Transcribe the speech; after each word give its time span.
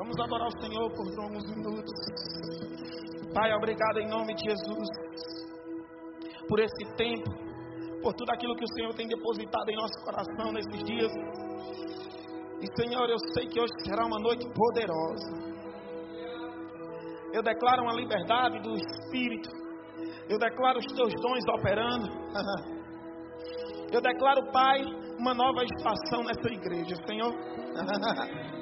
Vamos 0.00 0.18
adorar 0.18 0.48
o 0.48 0.60
Senhor 0.62 0.90
por 0.92 1.06
alguns 1.22 1.44
minutos. 1.54 1.92
Pai, 3.34 3.52
obrigado 3.52 3.98
em 3.98 4.08
nome 4.08 4.34
de 4.34 4.48
Jesus 4.48 4.88
por 6.48 6.58
esse 6.58 6.96
tempo, 6.96 7.30
por 8.00 8.14
tudo 8.14 8.30
aquilo 8.30 8.56
que 8.56 8.64
o 8.64 8.74
Senhor 8.76 8.94
tem 8.94 9.06
depositado 9.06 9.68
em 9.68 9.76
nosso 9.76 10.02
coração 10.02 10.52
nesses 10.52 10.84
dias. 10.84 11.12
E 12.62 12.80
Senhor, 12.80 13.10
eu 13.10 13.18
sei 13.34 13.46
que 13.48 13.60
hoje 13.60 13.74
será 13.84 14.06
uma 14.06 14.18
noite 14.20 14.46
poderosa. 14.54 15.60
Eu 17.34 17.42
declaro 17.42 17.82
uma 17.82 17.92
liberdade 17.92 18.58
do 18.60 18.74
Espírito. 18.76 19.50
Eu 20.30 20.38
declaro 20.38 20.78
os 20.78 20.86
teus 20.96 21.12
dons 21.20 21.44
operando. 21.58 22.08
Eu 23.92 24.00
declaro, 24.00 24.40
Pai, 24.52 24.80
uma 25.18 25.34
nova 25.34 25.64
estação 25.64 26.22
nessa 26.22 26.48
igreja, 26.48 26.94
Senhor. 27.06 27.34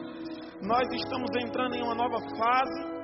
Nós 0.62 0.88
estamos 0.92 1.28
entrando 1.40 1.74
em 1.74 1.82
uma 1.82 1.94
nova 1.94 2.18
fase. 2.36 2.98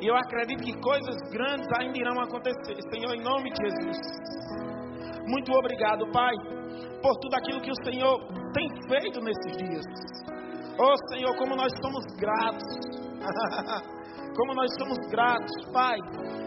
E 0.00 0.06
eu 0.06 0.16
acredito 0.16 0.64
que 0.64 0.72
coisas 0.80 1.16
grandes 1.30 1.68
ainda 1.78 1.98
irão 1.98 2.20
acontecer, 2.20 2.76
Senhor, 2.90 3.14
em 3.14 3.22
nome 3.22 3.50
de 3.50 3.68
Jesus. 3.68 3.98
Muito 5.28 5.52
obrigado, 5.52 6.10
Pai, 6.10 6.34
por 7.02 7.14
tudo 7.20 7.34
aquilo 7.34 7.60
que 7.60 7.70
o 7.70 7.84
Senhor 7.84 8.18
tem 8.54 8.68
feito 8.88 9.20
nesses 9.20 9.56
dias. 9.58 9.84
Oh, 10.78 10.96
Senhor, 11.12 11.36
como 11.36 11.54
nós 11.54 11.70
somos 11.82 12.04
gratos. 12.18 12.64
como 14.36 14.54
nós 14.54 14.70
somos 14.78 14.98
gratos, 15.10 15.72
Pai. 15.72 15.98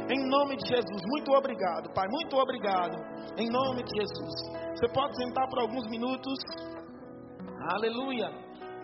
Em 0.10 0.28
nome 0.28 0.58
de 0.58 0.68
Jesus, 0.68 1.02
muito 1.12 1.32
obrigado, 1.32 1.94
Pai. 1.94 2.08
Muito 2.10 2.36
obrigado. 2.36 2.98
Em 3.38 3.50
nome 3.50 3.84
de 3.84 4.02
Jesus. 4.02 4.34
Você 4.76 4.88
pode 4.92 5.16
sentar 5.16 5.48
por 5.48 5.60
alguns 5.60 5.88
minutos. 5.90 6.40
Aleluia. 7.76 8.32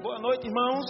Boa 0.01 0.17
noite, 0.17 0.47
irmãos. 0.47 0.85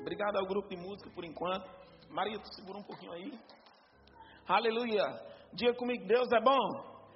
Obrigado 0.00 0.36
ao 0.38 0.46
grupo 0.46 0.66
de 0.66 0.76
música 0.78 1.10
por 1.10 1.26
enquanto. 1.26 1.68
Maria, 2.08 2.38
tu 2.38 2.54
segura 2.54 2.78
um 2.78 2.82
pouquinho 2.82 3.12
aí. 3.12 3.38
Aleluia. 4.48 5.04
Diga 5.52 5.74
comigo, 5.74 6.06
Deus 6.06 6.32
é 6.32 6.40
bom. 6.40 6.56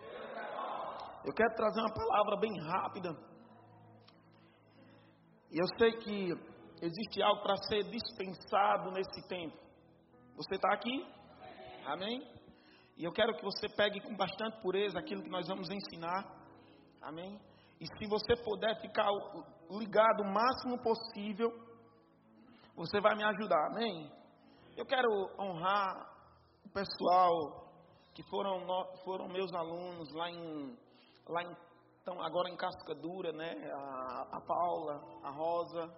Deus 0.01 0.37
é 0.37 0.55
bom. 0.55 1.23
Eu 1.25 1.33
quero 1.33 1.55
trazer 1.55 1.81
uma 1.81 1.95
palavra 1.95 2.37
bem 2.37 2.53
rápida 2.61 3.17
e 5.51 5.59
eu 5.59 5.67
sei 5.79 5.93
que 5.93 6.29
existe 6.83 7.23
algo 7.23 7.43
para 7.43 7.57
ser 7.69 7.85
dispensado 7.85 8.91
nesse 8.91 9.27
tempo. 9.29 9.57
Você 10.37 10.57
está 10.57 10.75
aqui? 10.75 11.07
Amém? 11.87 12.21
E 12.99 13.05
eu 13.05 13.13
quero 13.13 13.35
que 13.35 13.43
você 13.43 13.67
pegue 13.71 13.99
com 14.03 14.15
bastante 14.15 14.61
pureza 14.61 14.99
aquilo 14.99 15.23
que 15.23 15.31
nós 15.31 15.49
vamos 15.49 15.71
ensinar. 15.71 16.42
Amém? 17.03 17.41
E 17.81 17.87
se 17.87 18.09
você 18.09 18.37
puder 18.45 18.81
ficar 18.81 19.09
ligado 19.71 20.23
o 20.23 20.33
máximo 20.33 20.79
possível, 20.83 21.51
você 22.77 23.01
vai 23.01 23.15
me 23.17 23.25
ajudar. 23.25 23.67
Amém? 23.71 24.11
Eu 24.77 24.87
quero 24.87 25.09
honrar 25.39 25.95
o 26.65 26.71
pessoal 26.71 27.71
que 28.15 28.23
foram, 28.25 28.67
foram 29.05 29.29
meus 29.29 29.53
alunos 29.53 30.13
lá 30.15 30.31
em, 30.31 30.79
lá 31.29 31.43
em 31.43 31.57
então, 32.03 32.21
agora 32.21 32.49
em 32.51 32.57
casca 32.57 32.97
dura, 32.97 33.33
né? 33.33 33.55
A, 33.73 34.37
a 34.37 34.41
Paula, 34.41 35.01
a 35.23 35.31
Rosa, 35.31 35.89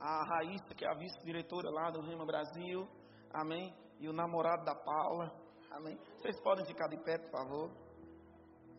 a 0.00 0.24
Raíssa, 0.24 0.74
que 0.74 0.84
é 0.84 0.90
a 0.90 0.94
vice-diretora 0.94 1.70
lá 1.70 1.90
do 1.90 2.00
Rema 2.00 2.26
Brasil. 2.26 2.88
Amém? 3.32 3.72
E 4.00 4.08
o 4.08 4.12
namorado 4.12 4.64
da 4.64 4.74
Paula. 4.74 5.32
Amém? 5.70 5.96
Vocês 6.18 6.40
podem 6.42 6.66
ficar 6.66 6.88
de 6.88 6.96
pé, 7.04 7.18
por 7.18 7.30
favor. 7.30 7.70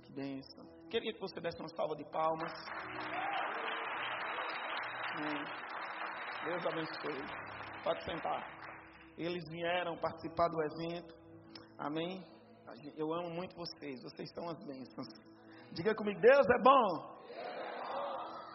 Que 0.03 0.11
bênção. 0.11 0.76
Queria 0.89 1.13
que 1.13 1.19
você 1.19 1.41
desse 1.41 1.59
uma 1.59 1.67
salva 1.69 1.95
de 1.97 2.05
palmas. 2.05 2.53
Deus 6.45 6.65
abençoe. 6.65 7.83
Pode 7.83 8.03
sentar. 8.05 8.47
Eles 9.17 9.43
vieram 9.49 9.97
participar 9.97 10.47
do 10.47 10.61
evento. 10.63 11.13
Amém? 11.77 12.23
Eu 12.95 13.13
amo 13.13 13.29
muito 13.31 13.55
vocês. 13.55 14.01
Vocês 14.01 14.31
são 14.33 14.47
as 14.47 14.63
bênçãos. 14.63 15.07
Diga 15.73 15.93
comigo. 15.93 16.21
Deus 16.21 16.47
é 16.47 16.63
bom. 16.63 17.17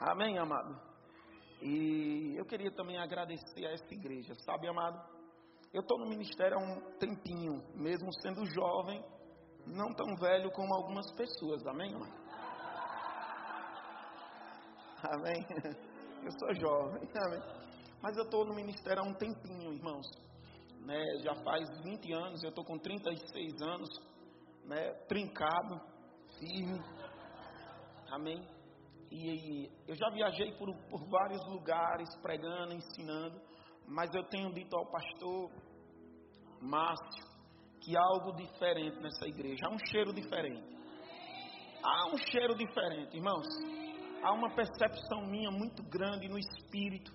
Amém, 0.00 0.38
amado. 0.38 0.81
E 1.60 2.34
eu 2.37 2.47
queria 2.47 2.72
também 2.72 2.98
agradecer 2.98 3.66
a 3.66 3.72
essa 3.72 3.94
igreja, 3.94 4.34
sabe, 4.44 4.69
amado? 4.69 4.98
Eu 5.72 5.82
estou 5.82 5.98
no 5.98 6.09
ministério 6.09 6.59
há 6.59 6.60
um 6.60 6.81
tempinho, 6.98 7.62
mesmo 7.75 8.12
sendo 8.21 8.44
jovem, 8.47 9.04
não 9.66 9.92
tão 9.94 10.16
velho 10.16 10.50
como 10.50 10.75
algumas 10.75 11.09
pessoas, 11.12 11.65
amém, 11.66 11.94
amado? 11.94 12.22
Amém? 15.03 15.45
Eu 16.23 16.31
sou 16.39 16.55
jovem, 16.55 17.03
amém? 17.17 17.41
Mas 18.01 18.17
eu 18.17 18.23
estou 18.23 18.45
no 18.45 18.55
ministério 18.55 19.03
há 19.03 19.05
um 19.05 19.15
tempinho, 19.15 19.73
irmãos. 19.73 20.07
Né? 20.81 21.01
Já 21.25 21.35
faz 21.43 21.69
20 21.83 22.13
anos, 22.13 22.43
eu 22.45 22.51
estou 22.51 22.65
com 22.65 22.79
36 22.79 23.61
anos, 23.61 23.89
né? 24.65 24.93
trincado, 25.09 25.81
firme. 26.39 26.81
Amém? 28.13 28.41
E, 29.11 29.69
eu 29.89 29.97
já 29.97 30.11
viajei 30.11 30.53
por, 30.53 30.73
por 30.89 31.05
vários 31.09 31.45
lugares, 31.49 32.09
pregando, 32.23 32.75
ensinando, 32.75 33.41
mas 33.89 34.09
eu 34.15 34.23
tenho 34.29 34.53
dito 34.55 34.77
ao 34.77 34.91
pastor 34.91 35.51
Márcio 36.61 37.33
que 37.81 37.97
há 37.97 38.01
algo 38.01 38.33
diferente 38.37 38.97
nessa 39.01 39.27
igreja, 39.27 39.67
há 39.67 39.71
um 39.71 39.79
cheiro 39.91 40.13
diferente. 40.13 40.63
Há 41.83 42.15
um 42.15 42.17
cheiro 42.31 42.55
diferente, 42.55 43.17
irmãos. 43.17 43.81
Há 44.22 44.33
uma 44.33 44.55
percepção 44.55 45.27
minha 45.27 45.50
muito 45.50 45.83
grande 45.83 46.28
no 46.28 46.38
espírito 46.38 47.12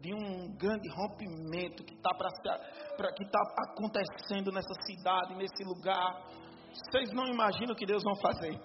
de 0.00 0.12
um 0.12 0.54
grande 0.56 0.88
rompimento 0.88 1.84
que 1.84 1.94
está 1.94 2.10
tá 2.10 3.40
acontecendo 3.70 4.50
nessa 4.50 4.74
cidade, 4.84 5.36
nesse 5.36 5.62
lugar. 5.64 6.26
Vocês 6.72 7.12
não 7.12 7.26
imaginam 7.28 7.72
o 7.72 7.76
que 7.76 7.86
Deus 7.86 8.02
vai 8.02 8.16
fazer. 8.20 8.60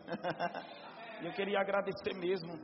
Eu 1.22 1.32
queria 1.34 1.60
agradecer 1.60 2.16
mesmo 2.16 2.58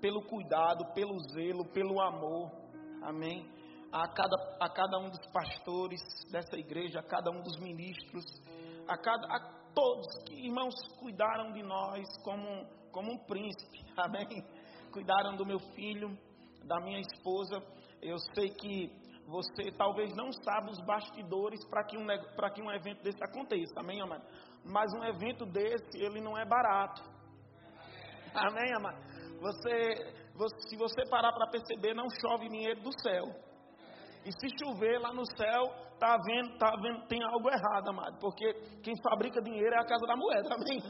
pelo 0.00 0.22
cuidado, 0.22 0.84
pelo 0.94 1.18
zelo, 1.32 1.64
pelo 1.72 2.00
amor. 2.00 2.52
Amém. 3.02 3.50
A 3.90 4.06
cada, 4.06 4.36
a 4.60 4.68
cada 4.68 4.98
um 4.98 5.10
dos 5.10 5.26
pastores 5.32 6.00
dessa 6.30 6.56
igreja, 6.56 7.00
a 7.00 7.02
cada 7.02 7.30
um 7.30 7.42
dos 7.42 7.58
ministros, 7.58 8.24
a, 8.86 8.96
cada, 8.96 9.26
a 9.34 9.40
todos 9.74 10.06
que, 10.26 10.46
irmãos, 10.46 10.74
cuidaram 11.00 11.52
de 11.52 11.62
nós 11.62 12.04
como, 12.22 12.66
como 12.94 13.12
um 13.12 13.18
príncipe. 13.18 13.84
Amém. 13.98 14.42
Cuidaram 14.92 15.36
do 15.36 15.44
meu 15.44 15.58
filho, 15.74 16.16
da 16.64 16.80
minha 16.80 17.00
esposa. 17.00 17.60
Eu 18.00 18.16
sei 18.34 18.48
que 18.50 18.90
você 19.26 19.72
talvez 19.76 20.14
não 20.14 20.32
sabe 20.32 20.70
os 20.70 20.80
bastidores 20.86 21.66
para 21.68 21.84
que, 21.84 21.98
um, 21.98 22.06
que 22.06 22.62
um 22.62 22.70
evento 22.70 23.02
desse 23.02 23.22
aconteça. 23.22 23.80
Amém, 23.80 24.00
amado? 24.00 24.24
Mas 24.64 24.92
um 24.94 25.04
evento 25.04 25.44
desse, 25.44 25.98
ele 25.98 26.20
não 26.20 26.38
é 26.38 26.44
barato. 26.44 27.02
Amém, 28.34 28.72
amado? 28.76 28.98
Você, 29.40 30.14
você, 30.34 30.68
se 30.68 30.76
você 30.76 31.08
parar 31.10 31.32
para 31.32 31.50
perceber, 31.50 31.94
não 31.94 32.06
chove 32.20 32.48
dinheiro 32.48 32.80
do 32.80 32.92
céu. 33.00 33.24
E 34.24 34.32
se 34.32 34.48
chover 34.58 34.98
lá 34.98 35.12
no 35.12 35.24
céu, 35.36 35.64
tá 35.98 36.16
vendo, 36.24 36.56
tá 36.58 36.70
vendo, 36.80 37.06
tem 37.06 37.22
algo 37.22 37.48
errado, 37.50 37.88
amado. 37.88 38.18
Porque 38.18 38.54
quem 38.82 38.94
fabrica 39.02 39.42
dinheiro 39.42 39.74
é 39.74 39.78
a 39.78 39.84
casa 39.84 40.06
da 40.06 40.16
moeda, 40.16 40.54
amém? 40.54 40.82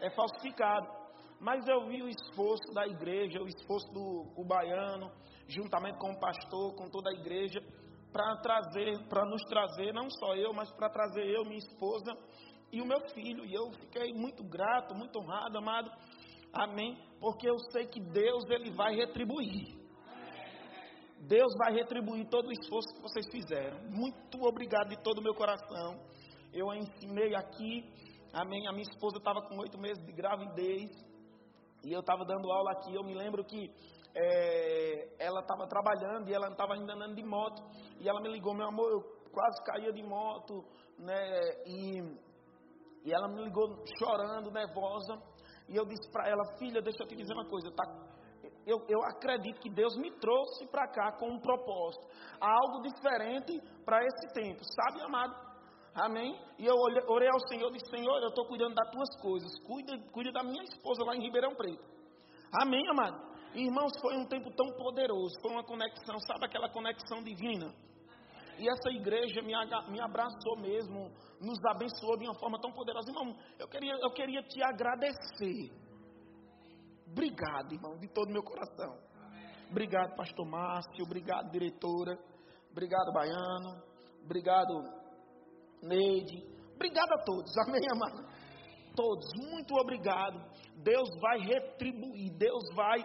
É 0.00 0.10
falsificado. 0.10 0.97
Mas 1.40 1.66
eu 1.68 1.86
vi 1.86 2.02
o 2.02 2.08
esforço 2.08 2.72
da 2.74 2.86
igreja, 2.86 3.40
o 3.40 3.46
esforço 3.46 3.86
do 3.92 4.44
baiano, 4.44 5.10
juntamente 5.46 5.98
com 5.98 6.10
o 6.10 6.18
pastor, 6.18 6.74
com 6.74 6.88
toda 6.90 7.10
a 7.10 7.14
igreja, 7.14 7.60
para 8.12 8.36
trazer, 8.38 8.98
para 9.08 9.24
nos 9.24 9.42
trazer, 9.44 9.92
não 9.92 10.10
só 10.10 10.34
eu, 10.34 10.52
mas 10.52 10.70
para 10.72 10.90
trazer 10.90 11.26
eu, 11.26 11.44
minha 11.44 11.58
esposa 11.58 12.12
e 12.72 12.82
o 12.82 12.86
meu 12.86 13.00
filho. 13.10 13.44
E 13.44 13.54
eu 13.54 13.70
fiquei 13.72 14.12
muito 14.12 14.42
grato, 14.42 14.94
muito 14.94 15.18
honrado, 15.18 15.58
amado, 15.58 15.90
Amém? 16.52 16.96
Porque 17.20 17.48
eu 17.48 17.58
sei 17.72 17.86
que 17.86 18.00
Deus 18.00 18.44
ele 18.50 18.70
vai 18.70 18.94
retribuir. 18.94 19.76
Deus 21.20 21.52
vai 21.58 21.72
retribuir 21.72 22.28
todo 22.28 22.48
o 22.48 22.52
esforço 22.52 22.94
que 22.94 23.02
vocês 23.02 23.26
fizeram. 23.30 23.78
Muito 23.90 24.40
obrigado 24.42 24.88
de 24.88 25.02
todo 25.02 25.18
o 25.18 25.22
meu 25.22 25.34
coração. 25.34 26.00
Eu 26.52 26.72
ensinei 26.72 27.34
aqui. 27.34 27.84
Amém. 28.32 28.66
A 28.66 28.72
minha 28.72 28.88
esposa 28.88 29.18
estava 29.18 29.42
com 29.42 29.58
oito 29.58 29.78
meses 29.78 30.02
de 30.04 30.12
gravidez. 30.12 30.90
E 31.84 31.92
eu 31.92 32.00
estava 32.00 32.24
dando 32.24 32.50
aula 32.50 32.72
aqui. 32.72 32.94
Eu 32.94 33.04
me 33.04 33.14
lembro 33.14 33.44
que 33.44 33.70
é, 34.14 35.24
ela 35.24 35.40
estava 35.40 35.66
trabalhando 35.66 36.28
e 36.28 36.34
ela 36.34 36.48
estava 36.48 36.74
ainda 36.74 36.94
andando 36.94 37.14
de 37.14 37.24
moto. 37.24 37.62
E 38.00 38.08
ela 38.08 38.20
me 38.20 38.28
ligou, 38.28 38.54
meu 38.54 38.68
amor, 38.68 38.90
eu 38.90 39.00
quase 39.32 39.62
caía 39.64 39.92
de 39.92 40.02
moto. 40.02 40.64
Né, 40.98 41.40
e, 41.66 42.00
e 43.04 43.12
ela 43.12 43.28
me 43.28 43.44
ligou 43.44 43.84
chorando, 43.98 44.50
nervosa. 44.50 45.14
E 45.68 45.76
eu 45.76 45.84
disse 45.84 46.10
para 46.10 46.28
ela, 46.28 46.42
filha, 46.58 46.80
deixa 46.80 47.02
eu 47.02 47.06
te 47.06 47.14
dizer 47.14 47.34
uma 47.34 47.46
coisa, 47.46 47.70
tá? 47.72 47.84
Eu, 48.66 48.84
eu 48.88 49.02
acredito 49.04 49.60
que 49.60 49.70
Deus 49.70 49.96
me 49.96 50.10
trouxe 50.18 50.66
para 50.66 50.86
cá 50.88 51.12
com 51.12 51.28
um 51.30 51.40
propósito, 51.40 52.06
algo 52.40 52.82
diferente 52.82 53.60
para 53.84 54.04
esse 54.04 54.32
tempo, 54.34 54.60
sabe, 54.62 55.02
amado? 55.02 55.47
Amém? 55.98 56.40
E 56.58 56.64
eu 56.64 56.76
orei 57.08 57.28
ao 57.28 57.40
Senhor 57.48 57.68
e 57.70 57.72
disse, 57.72 57.90
Senhor, 57.90 58.22
eu 58.22 58.28
estou 58.28 58.46
cuidando 58.46 58.74
das 58.74 58.90
tuas 58.90 59.20
coisas, 59.20 59.50
cuida, 59.66 59.98
cuida 60.12 60.30
da 60.30 60.44
minha 60.44 60.62
esposa 60.62 61.04
lá 61.04 61.16
em 61.16 61.20
Ribeirão 61.20 61.54
Preto. 61.56 61.84
Amém, 62.62 62.88
amado? 62.88 63.20
Irmãos, 63.54 63.90
foi 64.00 64.16
um 64.16 64.26
tempo 64.26 64.48
tão 64.54 64.66
poderoso, 64.76 65.34
foi 65.42 65.50
uma 65.50 65.64
conexão, 65.64 66.18
sabe 66.20 66.46
aquela 66.46 66.68
conexão 66.68 67.22
divina? 67.22 67.74
E 68.58 68.68
essa 68.68 68.90
igreja 68.90 69.42
me, 69.42 69.52
me 69.90 70.00
abraçou 70.00 70.56
mesmo, 70.58 71.10
nos 71.40 71.58
abençoou 71.64 72.16
de 72.16 72.26
uma 72.26 72.38
forma 72.38 72.60
tão 72.60 72.72
poderosa. 72.72 73.10
Irmão, 73.10 73.36
eu 73.58 73.68
queria, 73.68 73.94
eu 74.00 74.10
queria 74.12 74.42
te 74.42 74.62
agradecer. 74.62 75.70
Obrigado, 77.10 77.72
irmão, 77.72 77.98
de 77.98 78.08
todo 78.08 78.30
meu 78.30 78.42
coração. 78.42 78.98
Obrigado, 79.70 80.14
pastor 80.14 80.46
Márcio. 80.46 81.04
Obrigado, 81.04 81.50
diretora. 81.50 82.18
Obrigado, 82.70 83.12
Baiano. 83.12 83.82
Obrigado, 84.24 84.97
Neide. 85.82 86.42
Obrigado 86.74 87.12
a 87.12 87.24
todos. 87.24 87.52
Amém, 87.66 87.82
amado? 87.90 88.28
Todos. 88.94 89.26
Muito 89.50 89.74
obrigado. 89.74 90.38
Deus 90.82 91.08
vai 91.20 91.38
retribuir. 91.38 92.32
Deus 92.36 92.62
vai 92.74 92.98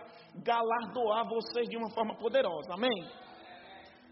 galardoar 0.44 1.28
vocês 1.28 1.70
de 1.70 1.78
uma 1.78 1.90
forma 1.92 2.16
poderosa. 2.18 2.74
Amém? 2.74 3.24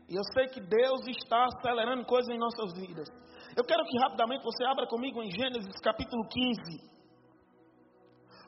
E 0.09 0.15
eu 0.15 0.23
sei 0.33 0.47
que 0.47 0.59
Deus 0.59 1.07
está 1.07 1.45
acelerando 1.45 2.05
coisas 2.05 2.27
em 2.33 2.37
nossas 2.37 2.73
vidas. 2.73 3.07
Eu 3.55 3.63
quero 3.63 3.83
que 3.85 3.97
rapidamente 3.99 4.43
você 4.43 4.63
abra 4.65 4.85
comigo 4.87 5.21
em 5.23 5.31
Gênesis 5.31 5.79
capítulo 5.81 6.27
15. 6.27 6.91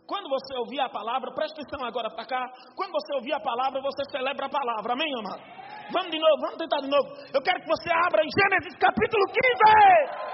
Quando 0.06 0.30
você 0.30 0.57
ouvir 0.57 0.81
a 0.81 0.89
palavra, 0.89 1.33
preste 1.33 1.60
atenção 1.60 1.86
agora 1.88 2.10
para 2.10 2.25
cá. 2.25 2.51
Quando 2.75 2.92
você 2.92 3.15
ouvir 3.15 3.33
a 3.33 3.39
palavra, 3.39 3.81
você 3.81 4.04
celebra 4.12 4.48
a 4.48 4.50
palavra. 4.50 4.94
Amém, 4.94 5.12
amado? 5.18 5.42
Vamos 5.91 6.12
de 6.12 6.19
novo, 6.19 6.38
vamos 6.41 6.57
tentar 6.57 6.80
de 6.81 6.88
novo. 6.88 7.07
Eu 7.33 7.41
quero 7.41 7.59
que 7.62 7.68
você 7.68 7.89
abra 7.91 8.24
em 8.24 8.30
Gênesis 8.30 8.77
capítulo 8.80 9.25
15. 9.27 10.33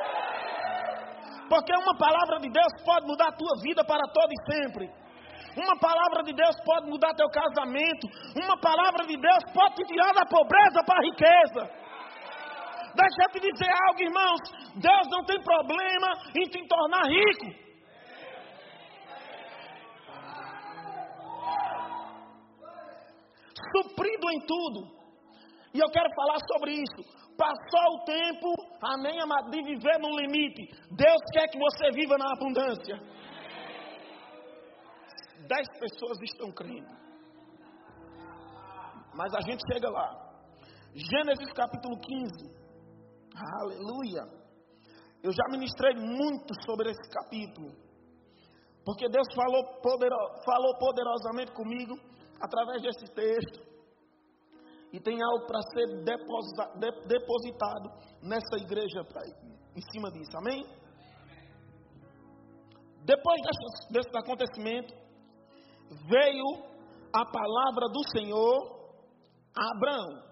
Porque 1.49 1.73
uma 1.75 1.97
palavra 1.97 2.39
de 2.39 2.49
Deus 2.49 2.71
pode 2.85 3.07
mudar 3.07 3.29
a 3.29 3.31
tua 3.31 3.55
vida 3.63 3.83
para 3.83 4.05
todo 4.13 4.31
e 4.31 4.53
sempre. 4.53 4.89
Uma 5.57 5.75
palavra 5.79 6.23
de 6.23 6.33
Deus 6.33 6.55
pode 6.63 6.89
mudar 6.89 7.13
teu 7.15 7.27
casamento. 7.29 8.07
Uma 8.35 8.57
palavra 8.59 9.05
de 9.07 9.17
Deus 9.17 9.43
pode 9.51 9.75
te 9.75 9.83
tirar 9.85 10.13
da 10.13 10.25
pobreza 10.25 10.83
para 10.85 10.99
a 10.99 11.03
riqueza. 11.03 11.79
Deixa 12.95 13.23
eu 13.23 13.29
te 13.31 13.39
dizer 13.39 13.71
algo, 13.87 14.01
irmãos. 14.01 14.41
Deus 14.75 15.07
não 15.09 15.23
tem 15.25 15.41
problema 15.41 16.13
em 16.35 16.49
te 16.49 16.67
tornar 16.67 17.03
rico. 17.07 17.69
Suprido 23.75 24.31
em 24.31 24.39
tudo. 24.45 24.98
E 25.79 25.81
eu 25.81 25.89
quero 25.89 26.09
falar 26.13 26.37
sobre 26.51 26.73
isso. 26.73 27.01
Passou 27.37 27.95
o 27.95 28.03
tempo, 28.03 28.53
amém, 28.83 29.17
amado, 29.21 29.49
de 29.49 29.63
viver 29.63 29.97
no 29.99 30.09
limite. 30.19 30.67
Deus 30.91 31.21
quer 31.31 31.47
que 31.47 31.57
você 31.57 31.91
viva 31.91 32.17
na 32.17 32.33
abundância 32.33 32.99
dez 35.49 35.67
pessoas 35.79 36.21
estão 36.21 36.51
crendo. 36.51 36.93
Mas 39.15 39.33
a 39.33 39.41
gente 39.41 39.61
chega 39.73 39.89
lá. 39.89 40.07
Gênesis 40.93 41.51
capítulo 41.53 41.99
15. 41.99 42.59
Aleluia. 43.61 44.23
Eu 45.23 45.31
já 45.31 45.43
ministrei 45.51 45.95
muito 45.95 46.53
sobre 46.65 46.91
esse 46.91 47.09
capítulo. 47.09 47.71
Porque 48.85 49.09
Deus 49.09 49.27
falou, 49.35 49.81
podero, 49.81 50.15
falou 50.45 50.77
poderosamente 50.77 51.51
comigo 51.51 51.95
através 52.39 52.81
desse 52.81 53.13
texto. 53.13 53.68
E 54.91 54.99
tem 54.99 55.21
algo 55.21 55.45
para 55.45 55.61
ser 55.61 56.03
depositado 57.07 57.89
nessa 58.23 58.57
igreja 58.57 59.03
pra, 59.03 59.21
em 59.75 59.81
cima 59.91 60.11
disso. 60.11 60.35
Amém? 60.37 60.63
Depois 63.05 63.41
desse, 63.41 63.93
desse 63.93 64.17
acontecimento, 64.17 64.93
veio 66.07 66.69
a 67.13 67.25
palavra 67.25 67.87
do 67.91 68.03
Senhor 68.17 68.79
a 69.57 69.71
Abraão, 69.75 70.23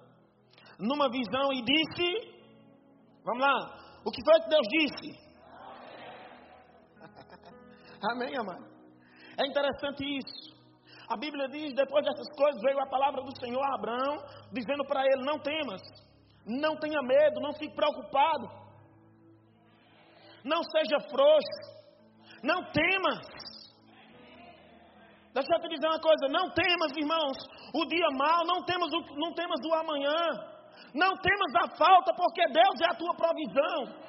numa 0.79 1.09
visão, 1.09 1.51
e 1.53 1.63
disse: 1.63 2.37
Vamos 3.23 3.41
lá, 3.41 3.99
o 4.05 4.11
que 4.11 4.23
foi 4.23 4.39
que 4.41 4.49
Deus 4.49 4.67
disse? 4.69 5.27
Amém, 8.11 8.35
amado? 8.37 8.65
É 9.39 9.47
interessante 9.47 10.03
isso. 10.03 10.46
A 11.09 11.15
Bíblia 11.15 11.47
diz: 11.47 11.73
depois 11.73 12.03
dessas 12.03 12.27
coisas 12.35 12.61
veio 12.61 12.79
a 12.81 12.89
palavra 12.89 13.21
do 13.21 13.39
Senhor 13.39 13.63
a 13.63 13.75
Abraão, 13.75 14.17
dizendo 14.51 14.83
para 14.85 15.05
ele: 15.05 15.23
Não 15.23 15.39
temas, 15.39 15.81
não 16.45 16.75
tenha 16.77 17.01
medo, 17.01 17.39
não 17.39 17.53
fique 17.53 17.73
preocupado, 17.73 18.49
não 20.43 20.61
seja 20.63 20.99
frouxo, 21.09 21.77
não 22.43 22.61
temas. 22.71 23.25
Deixa 25.33 25.53
eu 25.53 25.61
te 25.61 25.69
dizer 25.69 25.87
uma 25.87 26.01
coisa: 26.01 26.27
não 26.29 26.49
temas, 26.51 26.91
irmãos, 26.97 27.37
o 27.73 27.85
dia 27.85 28.09
mal, 28.11 28.45
não 28.45 28.65
temos 28.65 28.91
o, 28.91 28.99
não 29.15 29.33
temas 29.33 29.61
o 29.63 29.73
amanhã, 29.75 30.19
não 30.93 31.15
temas 31.15 31.55
a 31.63 31.77
falta, 31.77 32.13
porque 32.15 32.45
Deus 32.47 32.81
é 32.81 32.91
a 32.91 32.97
tua 32.97 33.15
provisão. 33.15 34.07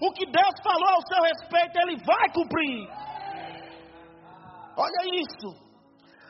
O 0.00 0.12
que 0.12 0.24
Deus 0.24 0.54
falou 0.64 0.88
ao 0.88 1.06
seu 1.06 1.22
respeito, 1.22 1.78
Ele 1.82 1.96
vai 2.02 2.28
cumprir. 2.32 2.88
Olha 4.74 5.20
isso. 5.20 5.71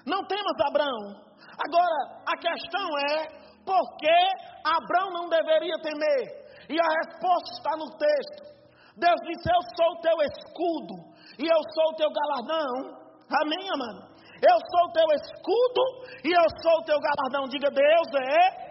Não 0.07 0.25
temas 0.25 0.61
Abraão. 0.67 1.33
Agora, 1.59 2.23
a 2.27 2.37
questão 2.37 2.89
é: 3.11 3.43
por 3.65 3.97
que 3.99 4.19
Abraão 4.65 5.11
não 5.13 5.29
deveria 5.29 5.75
temer? 5.83 6.43
E 6.69 6.79
a 6.79 6.89
resposta 7.05 7.53
está 7.57 7.77
no 7.77 7.89
texto. 7.97 8.53
Deus 8.97 9.21
disse: 9.25 9.49
Eu 9.49 9.61
sou 9.77 9.93
o 9.93 10.01
teu 10.01 10.17
escudo 10.23 10.95
e 11.39 11.47
eu 11.47 11.61
sou 11.75 11.93
o 11.93 11.97
teu 11.97 12.11
galardão. 12.11 13.03
Amém, 13.43 13.69
amado? 13.75 14.13
Eu 14.43 14.59
sou 14.59 14.89
o 14.89 14.93
teu 14.93 15.07
escudo 15.15 15.83
e 16.25 16.33
eu 16.33 16.47
sou 16.61 16.79
o 16.81 16.85
teu 16.85 16.99
galardão. 16.99 17.49
Diga, 17.49 17.71
Deus 17.71 18.09
é 18.15 18.63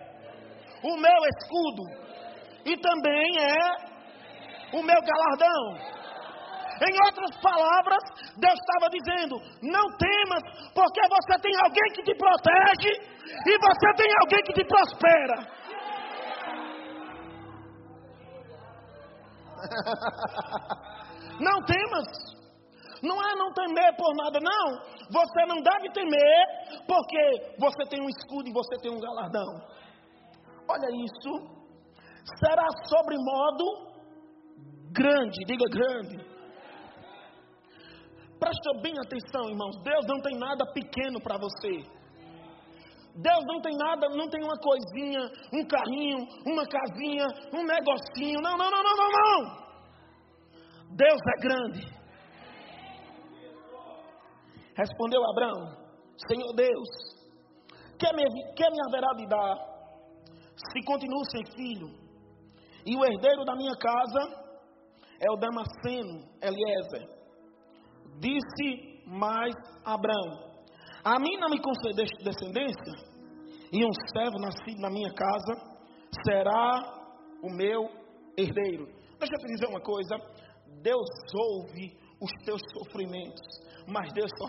o 0.84 0.98
meu 0.98 1.22
escudo 1.32 1.84
e 2.66 2.78
também 2.78 3.32
é 3.40 4.78
o 4.78 4.84
meu 4.84 5.02
galardão. 5.02 6.01
Em 6.82 6.94
outras 7.06 7.40
palavras, 7.42 8.04
Deus 8.38 8.58
estava 8.60 8.90
dizendo: 8.90 9.38
não 9.62 9.86
temas, 9.98 10.44
porque 10.74 11.02
você 11.10 11.40
tem 11.40 11.54
alguém 11.64 11.94
que 11.94 12.04
te 12.04 12.16
protege 12.16 12.90
e 13.46 13.58
você 13.60 13.94
tem 13.98 14.12
alguém 14.22 14.42
que 14.44 14.54
te 14.54 14.66
prospera. 14.66 15.62
Não 21.40 21.64
temas. 21.64 22.08
Não 23.04 23.18
é 23.20 23.36
não 23.36 23.52
temer 23.52 23.96
por 23.98 24.16
nada, 24.16 24.40
não. 24.40 24.78
Você 25.10 25.46
não 25.48 25.60
deve 25.62 25.90
temer, 25.92 26.46
porque 26.86 27.56
você 27.58 27.84
tem 27.90 28.00
um 28.00 28.10
escudo 28.10 28.48
e 28.48 28.54
você 28.54 28.78
tem 28.80 28.92
um 28.92 29.00
galardão. 29.00 29.60
Olha 30.70 30.88
isso. 31.04 31.32
Será 32.38 32.68
sobre 32.88 33.16
modo 33.18 33.92
grande, 34.92 35.44
diga 35.48 35.66
grande. 35.72 36.31
Presta 38.42 38.82
bem 38.82 38.94
atenção, 38.98 39.52
irmãos. 39.52 39.78
Deus 39.84 40.04
não 40.08 40.20
tem 40.20 40.36
nada 40.40 40.66
pequeno 40.74 41.22
para 41.22 41.38
você. 41.38 41.84
Deus 43.14 43.44
não 43.46 43.62
tem 43.62 43.78
nada, 43.78 44.10
não 44.10 44.28
tem 44.30 44.44
uma 44.44 44.58
coisinha, 44.58 45.22
um 45.54 45.64
carrinho, 45.68 46.26
uma 46.48 46.66
casinha, 46.66 47.28
um 47.54 47.64
negocinho. 47.64 48.42
Não, 48.42 48.58
não, 48.58 48.72
não, 48.72 48.82
não, 48.82 48.96
não, 48.98 49.12
não. 49.12 49.62
Deus 50.96 51.22
é 51.22 51.42
grande. 51.42 52.02
Respondeu 54.76 55.22
Abraão: 55.30 55.78
Senhor 56.28 56.52
Deus, 56.56 56.90
que 58.00 58.12
me, 58.12 58.24
que 58.56 58.72
me 58.72 58.78
haverá 58.88 59.14
de 59.18 59.28
dar 59.28 59.56
se 60.56 60.84
continuo 60.84 61.24
sem 61.30 61.46
filho? 61.46 61.90
E 62.88 62.98
o 62.98 63.06
herdeiro 63.06 63.46
da 63.46 63.56
minha 63.56 63.76
casa 63.76 64.20
é 65.20 65.32
o 65.32 65.36
Damasceno 65.36 66.28
Eliezer. 66.42 67.21
Disse 68.20 69.04
mais 69.08 69.56
Abraão: 69.86 70.52
A 71.04 71.20
mim 71.20 71.38
não 71.38 71.50
me 71.50 71.62
concedeste 71.62 72.24
descendência, 72.24 72.94
e 73.72 73.86
um 73.86 73.92
servo 74.14 74.40
nascido 74.40 74.82
na 74.82 74.90
minha 74.90 75.14
casa 75.14 75.56
será 76.26 77.02
o 77.42 77.50
meu 77.50 77.90
herdeiro. 78.38 78.86
Deixa 79.20 79.34
eu 79.34 79.40
te 79.40 79.48
dizer 79.48 79.68
uma 79.68 79.82
coisa: 79.82 80.16
Deus 80.82 81.10
ouve 81.34 81.98
os 82.22 82.32
teus 82.46 82.62
sofrimentos, 82.74 83.42
mas 83.88 84.12
Deus 84.14 84.30
só 84.38 84.46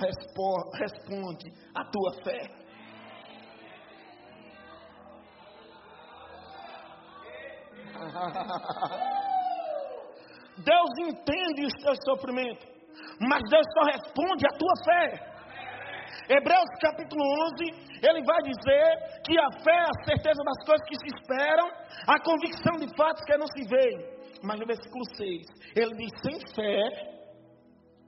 responde 0.76 1.50
a 1.74 1.84
tua 1.84 2.12
fé. 2.24 2.62
Deus 10.58 10.90
entende 10.98 11.66
os 11.66 11.72
teus 11.82 11.98
sofrimentos, 12.04 12.66
mas 13.20 13.42
Deus 13.50 13.66
só 13.74 13.82
responde 13.90 14.46
a 14.46 14.56
tua 14.58 14.74
fé. 14.84 15.32
Hebreus 16.28 16.68
capítulo 16.80 17.22
11, 17.54 17.64
ele 18.02 18.22
vai 18.24 18.42
dizer 18.42 19.22
que 19.24 19.38
a 19.38 19.50
fé 19.62 19.74
é 19.74 19.82
a 19.82 20.04
certeza 20.04 20.42
das 20.44 20.66
coisas 20.66 20.88
que 20.88 20.96
se 20.96 21.16
esperam, 21.16 21.68
a 22.06 22.20
convicção 22.20 22.76
de 22.78 22.96
fatos 22.96 23.24
que 23.24 23.36
não 23.36 23.46
se 23.46 23.68
veem. 23.68 24.22
Mas 24.42 24.58
no 24.58 24.66
versículo 24.66 25.04
6, 25.16 25.46
ele 25.76 25.94
diz: 25.96 26.10
sem 26.20 26.54
fé 26.54 27.12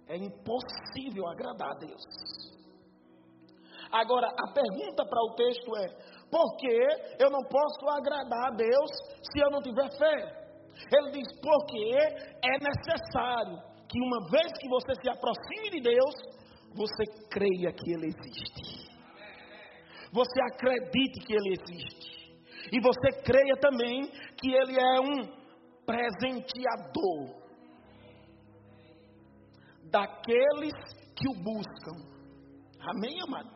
é 0.09 0.17
impossível 0.17 1.27
agradar 1.29 1.71
a 1.71 1.79
Deus. 1.79 2.03
Agora, 3.93 4.27
a 4.27 4.53
pergunta 4.53 5.05
para 5.07 5.23
o 5.23 5.35
texto 5.35 5.77
é: 5.77 5.87
por 6.31 6.57
que 6.57 7.23
eu 7.23 7.31
não 7.31 7.43
posso 7.43 7.89
agradar 7.89 8.53
a 8.53 8.57
Deus 8.57 8.91
se 9.33 9.41
eu 9.41 9.51
não 9.51 9.63
tiver 9.63 9.91
fé? 9.99 10.45
Ele 10.93 11.11
diz: 11.13 11.29
porque 11.41 11.95
é 12.43 12.59
necessário 12.59 13.74
que 13.95 14.01
uma 14.01 14.29
vez 14.29 14.51
que 14.59 14.69
você 14.69 14.93
se 15.01 15.09
aproxime 15.09 15.71
de 15.71 15.81
Deus, 15.81 16.15
você 16.75 17.05
creia 17.31 17.73
que 17.73 17.93
Ele 17.93 18.09
existe. 18.09 18.91
Você 20.13 20.43
acredite 20.53 21.25
que 21.25 21.33
Ele 21.33 21.55
existe. 21.55 22.35
E 22.73 22.81
você 22.81 23.23
creia 23.23 23.55
também 23.61 24.11
que 24.37 24.53
Ele 24.53 24.77
é 24.81 25.01
um 25.01 25.45
presenteador 25.87 27.41
daqueles 29.93 30.75
que 31.15 31.29
o 31.29 31.35
buscam. 31.45 31.95
Amém, 32.81 33.17
amado? 33.23 33.55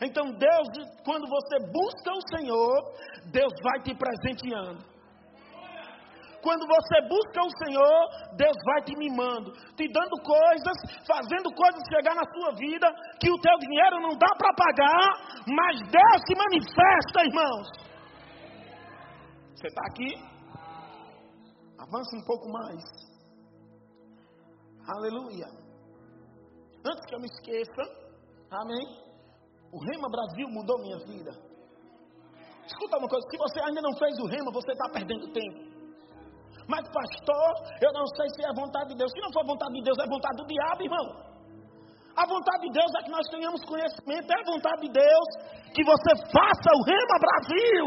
Então, 0.00 0.32
Deus, 0.32 0.68
quando 1.04 1.28
você 1.28 1.58
busca 1.70 2.10
o 2.10 2.38
Senhor, 2.38 2.94
Deus 3.30 3.52
vai 3.62 3.82
te 3.82 3.94
presenteando. 3.94 4.93
Quando 6.44 6.66
você 6.68 7.00
busca 7.08 7.40
o 7.40 7.56
Senhor, 7.64 8.00
Deus 8.36 8.56
vai 8.66 8.82
te 8.82 8.94
mimando, 8.98 9.50
te 9.74 9.88
dando 9.88 10.16
coisas, 10.20 10.76
fazendo 11.08 11.48
coisas 11.56 11.82
chegar 11.88 12.14
na 12.14 12.24
sua 12.34 12.52
vida 12.54 12.86
que 13.18 13.30
o 13.32 13.40
teu 13.40 13.58
dinheiro 13.58 13.96
não 14.02 14.14
dá 14.18 14.28
para 14.36 14.52
pagar, 14.52 15.40
mas 15.48 15.80
Deus 15.90 16.20
se 16.28 16.34
manifesta, 16.36 17.24
irmãos. 17.24 17.68
Você 19.54 19.68
está 19.68 19.80
aqui? 19.86 20.10
Avança 21.78 22.14
um 22.14 22.24
pouco 22.26 22.46
mais. 22.52 22.82
Aleluia. 24.86 25.46
Antes 26.84 27.06
que 27.06 27.14
eu 27.14 27.20
me 27.20 27.26
esqueça, 27.26 27.82
amém? 28.50 28.84
O 29.72 29.78
Rema 29.78 30.10
Brasil 30.10 30.46
mudou 30.50 30.78
minha 30.82 30.98
vida. 30.98 31.30
Escuta 32.66 32.98
uma 32.98 33.08
coisa: 33.08 33.26
se 33.30 33.38
você 33.38 33.60
ainda 33.60 33.80
não 33.80 33.96
fez 33.96 34.18
o 34.18 34.26
Rema, 34.26 34.52
você 34.52 34.72
está 34.72 34.90
perdendo 34.90 35.32
tempo. 35.32 35.63
Mas, 36.66 36.82
pastor, 36.88 37.52
eu 37.80 37.92
não 37.92 38.06
sei 38.16 38.26
se 38.30 38.44
é 38.44 38.52
vontade 38.54 38.88
de 38.90 38.96
Deus. 38.96 39.12
Se 39.12 39.20
não 39.20 39.32
for 39.32 39.44
vontade 39.46 39.74
de 39.74 39.82
Deus, 39.82 39.98
é 39.98 40.06
vontade 40.08 40.36
do 40.36 40.46
diabo, 40.46 40.82
irmão. 40.82 41.34
A 42.16 42.26
vontade 42.26 42.62
de 42.62 42.72
Deus 42.72 42.90
é 42.98 43.02
que 43.02 43.10
nós 43.10 43.26
tenhamos 43.28 43.60
conhecimento. 43.64 44.30
É 44.30 44.40
a 44.40 44.52
vontade 44.52 44.82
de 44.82 44.92
Deus 44.92 45.28
que 45.74 45.84
você 45.84 46.16
faça 46.32 46.70
o 46.72 46.82
Rema 46.86 47.18
Brasil. 47.20 47.86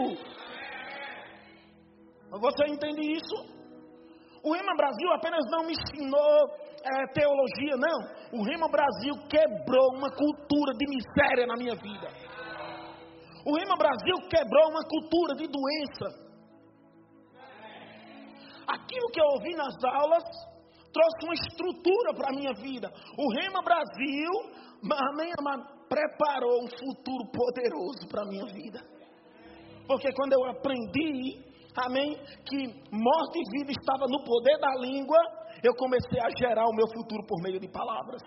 Você 2.29 2.67
entende 2.67 3.13
isso? 3.13 3.57
O 4.43 4.53
Rema 4.53 4.75
Brasil 4.75 5.11
apenas 5.13 5.43
não 5.49 5.65
me 5.65 5.73
ensinou 5.73 6.37
é, 6.83 7.07
teologia, 7.13 7.75
não. 7.77 8.39
O 8.39 8.43
Rema 8.43 8.67
Brasil 8.67 9.15
quebrou 9.27 9.95
uma 9.95 10.09
cultura 10.11 10.73
de 10.73 10.85
miséria 10.87 11.47
na 11.47 11.55
minha 11.55 11.75
vida. 11.75 12.07
O 13.45 13.55
Rema 13.55 13.75
Brasil 13.77 14.15
quebrou 14.29 14.69
uma 14.69 14.83
cultura 14.83 15.35
de 15.35 15.47
doença 15.47 16.26
aquilo 18.67 19.07
que 19.11 19.21
eu 19.21 19.25
ouvi 19.35 19.55
nas 19.55 19.75
aulas 19.83 20.23
trouxe 20.91 21.25
uma 21.25 21.33
estrutura 21.33 22.13
para 22.15 22.29
a 22.29 22.35
minha 22.35 22.53
vida. 22.53 22.91
O 23.17 23.33
Rema 23.33 23.61
Brasil, 23.61 24.31
amém, 24.83 25.31
amém, 25.37 25.65
preparou 25.87 26.63
um 26.63 26.67
futuro 26.67 27.31
poderoso 27.31 28.07
para 28.09 28.23
a 28.23 28.25
minha 28.25 28.45
vida. 28.45 28.79
Porque 29.87 30.11
quando 30.13 30.33
eu 30.33 30.45
aprendi, 30.45 31.39
amém, 31.85 32.17
que 32.45 32.67
morte 32.91 33.39
e 33.39 33.59
vida 33.59 33.71
estava 33.71 34.05
no 34.09 34.23
poder 34.23 34.57
da 34.59 34.75
língua, 34.75 35.17
eu 35.63 35.73
comecei 35.75 36.19
a 36.19 36.29
gerar 36.37 36.65
o 36.65 36.75
meu 36.75 36.87
futuro 36.87 37.25
por 37.25 37.41
meio 37.41 37.59
de 37.59 37.69
palavras. 37.69 38.21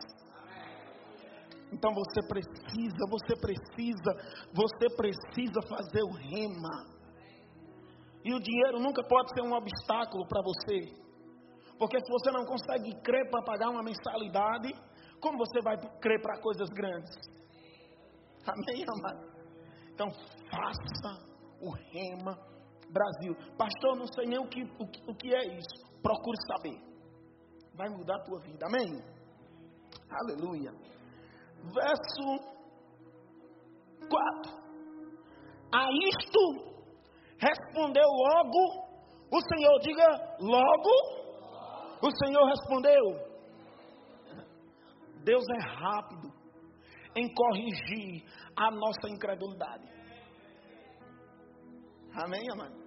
Então 1.73 1.93
você 1.95 2.21
precisa, 2.27 3.03
você 3.09 3.37
precisa, 3.37 4.13
você 4.53 4.87
precisa 4.97 5.61
fazer 5.69 6.03
o 6.03 6.11
rema. 6.11 7.00
E 8.25 8.35
o 8.35 8.41
dinheiro 8.41 8.79
nunca 8.79 9.03
pode 9.03 9.33
ser 9.35 9.43
um 9.43 9.53
obstáculo 9.53 10.27
para 10.27 10.43
você. 10.43 10.93
Porque 11.79 11.99
se 11.99 12.11
você 12.11 12.31
não 12.31 12.45
consegue 12.45 12.95
crer 13.03 13.31
para 13.31 13.43
pagar 13.43 13.71
uma 13.71 13.83
mensalidade, 13.83 14.75
como 15.21 15.39
você 15.39 15.61
vai 15.63 15.77
crer 16.01 16.21
para 16.21 16.41
coisas 16.41 16.69
grandes? 16.71 17.11
Amém, 18.47 18.85
amado? 18.87 19.31
Então 19.93 20.11
faça 20.51 21.31
o 21.61 21.71
rema 21.71 22.37
Brasil. 22.91 23.35
Pastor, 23.57 23.97
não 23.97 24.07
sei 24.07 24.27
nem 24.27 24.39
o 24.39 24.49
que, 24.49 24.63
o, 24.63 25.11
o 25.11 25.15
que 25.15 25.35
é 25.35 25.57
isso. 25.57 26.01
Procure 26.03 26.37
saber. 26.47 26.81
Vai 27.75 27.89
mudar 27.89 28.17
a 28.17 28.25
tua 28.25 28.41
vida. 28.41 28.67
Amém? 28.67 29.03
Aleluia. 30.11 30.73
Verso 31.63 32.61
4. 34.09 34.61
A 35.73 35.89
isto 35.93 36.80
respondeu 37.41 38.07
logo. 38.07 38.91
O 39.33 39.41
Senhor, 39.41 39.79
diga 39.81 40.07
logo. 40.41 41.21
O 42.03 42.11
Senhor 42.25 42.45
respondeu. 42.47 43.31
Deus 45.25 45.45
é 45.49 45.69
rápido 45.75 46.33
em 47.17 47.33
corrigir 47.33 48.25
a 48.57 48.71
nossa 48.71 49.09
incredulidade. 49.09 49.89
Amém, 52.15 52.43
amado? 52.53 52.81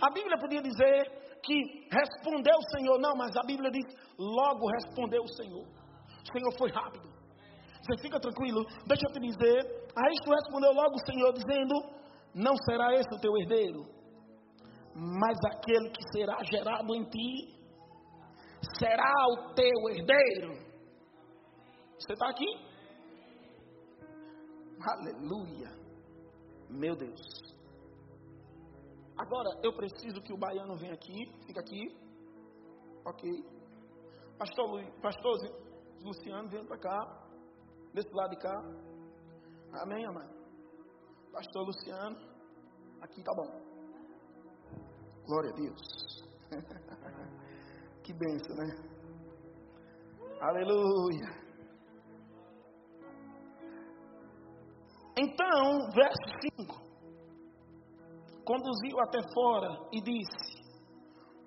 A 0.00 0.10
Bíblia 0.10 0.38
podia 0.38 0.62
dizer 0.62 1.38
que 1.42 1.88
respondeu 1.90 2.56
o 2.56 2.76
Senhor, 2.76 2.98
não, 3.00 3.14
mas 3.16 3.34
a 3.36 3.42
Bíblia 3.46 3.70
diz 3.70 3.84
logo 4.18 4.70
respondeu 4.70 5.22
o 5.22 5.34
Senhor. 5.34 5.66
O 5.66 6.32
Senhor 6.32 6.58
foi 6.58 6.70
rápido. 6.70 7.08
Você 7.80 8.02
fica 8.02 8.20
tranquilo, 8.20 8.64
deixa 8.86 9.06
eu 9.08 9.12
te 9.12 9.20
dizer. 9.20 9.80
A 9.96 10.10
isto 10.12 10.30
respondeu 10.30 10.72
logo 10.72 10.94
o 10.94 11.06
Senhor, 11.06 11.32
dizendo: 11.32 11.74
não 12.34 12.54
será 12.68 12.94
esse 12.94 13.14
o 13.14 13.20
teu 13.20 13.36
herdeiro, 13.38 13.84
mas 14.94 15.36
aquele 15.46 15.90
que 15.90 16.02
será 16.12 16.36
gerado 16.44 16.94
em 16.94 17.04
ti 17.04 17.60
será 18.78 19.12
o 19.32 19.54
teu 19.54 19.88
herdeiro. 19.90 20.70
Você 21.98 22.12
está 22.12 22.28
aqui? 22.30 22.46
Aleluia. 24.82 25.70
Meu 26.68 26.96
Deus. 26.96 27.20
Agora 29.18 29.50
eu 29.62 29.72
preciso 29.74 30.22
que 30.22 30.32
o 30.32 30.38
baiano 30.38 30.76
venha 30.76 30.94
aqui. 30.94 31.26
Fica 31.46 31.60
aqui. 31.60 31.82
Ok. 33.04 33.30
Pastor, 34.38 34.70
Lu, 34.70 35.00
Pastor 35.02 35.38
Luciano, 36.02 36.48
vem 36.48 36.64
para 36.64 36.78
cá. 36.78 37.28
Desse 37.92 38.10
lado 38.14 38.30
de 38.30 38.36
cá. 38.36 38.56
Amém, 39.82 40.06
amém. 40.06 40.39
Pastor 41.32 41.64
Luciano, 41.64 42.16
aqui 43.00 43.22
tá 43.22 43.32
bom. 43.34 43.70
Glória 45.26 45.50
a 45.50 45.54
Deus. 45.54 46.24
que 48.02 48.12
benção, 48.12 48.56
né? 48.56 48.90
Aleluia. 50.40 51.40
Então, 55.16 55.90
verso 55.94 56.24
5. 56.58 56.90
Conduziu 58.44 58.98
até 59.00 59.20
fora 59.32 59.88
e 59.92 60.00
disse: 60.00 60.60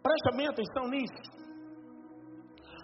Presta 0.02 0.38
bem 0.38 0.48
atenção 0.48 0.88
nisso. 0.88 1.34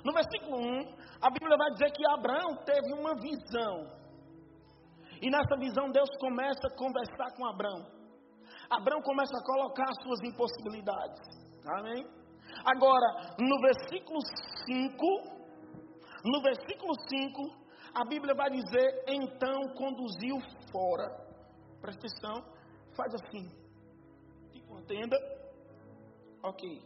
No 0.04 0.14
versículo 0.14 0.58
1, 0.58 1.00
a 1.22 1.30
Bíblia 1.30 1.58
vai 1.58 1.72
dizer 1.72 1.92
que 1.92 2.12
Abraão 2.12 2.56
teve 2.66 2.94
uma 2.94 3.14
visão. 3.16 3.99
E 5.22 5.30
nessa 5.30 5.58
visão 5.58 5.92
Deus 5.92 6.10
começa 6.20 6.68
a 6.68 6.76
conversar 6.78 7.36
com 7.36 7.46
Abraão. 7.46 7.86
Abraão 8.70 9.02
começa 9.02 9.34
a 9.38 9.44
colocar 9.44 9.86
as 9.90 10.04
suas 10.04 10.20
impossibilidades. 10.24 11.20
Amém? 11.66 12.06
Agora, 12.66 13.36
no 13.38 13.60
versículo 13.62 14.20
5, 14.66 15.40
no 16.26 16.42
versículo 16.42 16.94
5, 17.08 17.60
a 17.94 18.06
Bíblia 18.06 18.34
vai 18.36 18.50
dizer, 18.50 19.04
então 19.08 19.74
conduziu 19.76 20.38
fora. 20.72 21.08
Presta 21.82 22.06
atenção, 22.06 22.54
faz 22.96 23.14
assim. 23.16 23.50
Fica 24.52 24.72
uma 24.72 24.84
tenda. 24.84 25.18
Ok. 26.44 26.82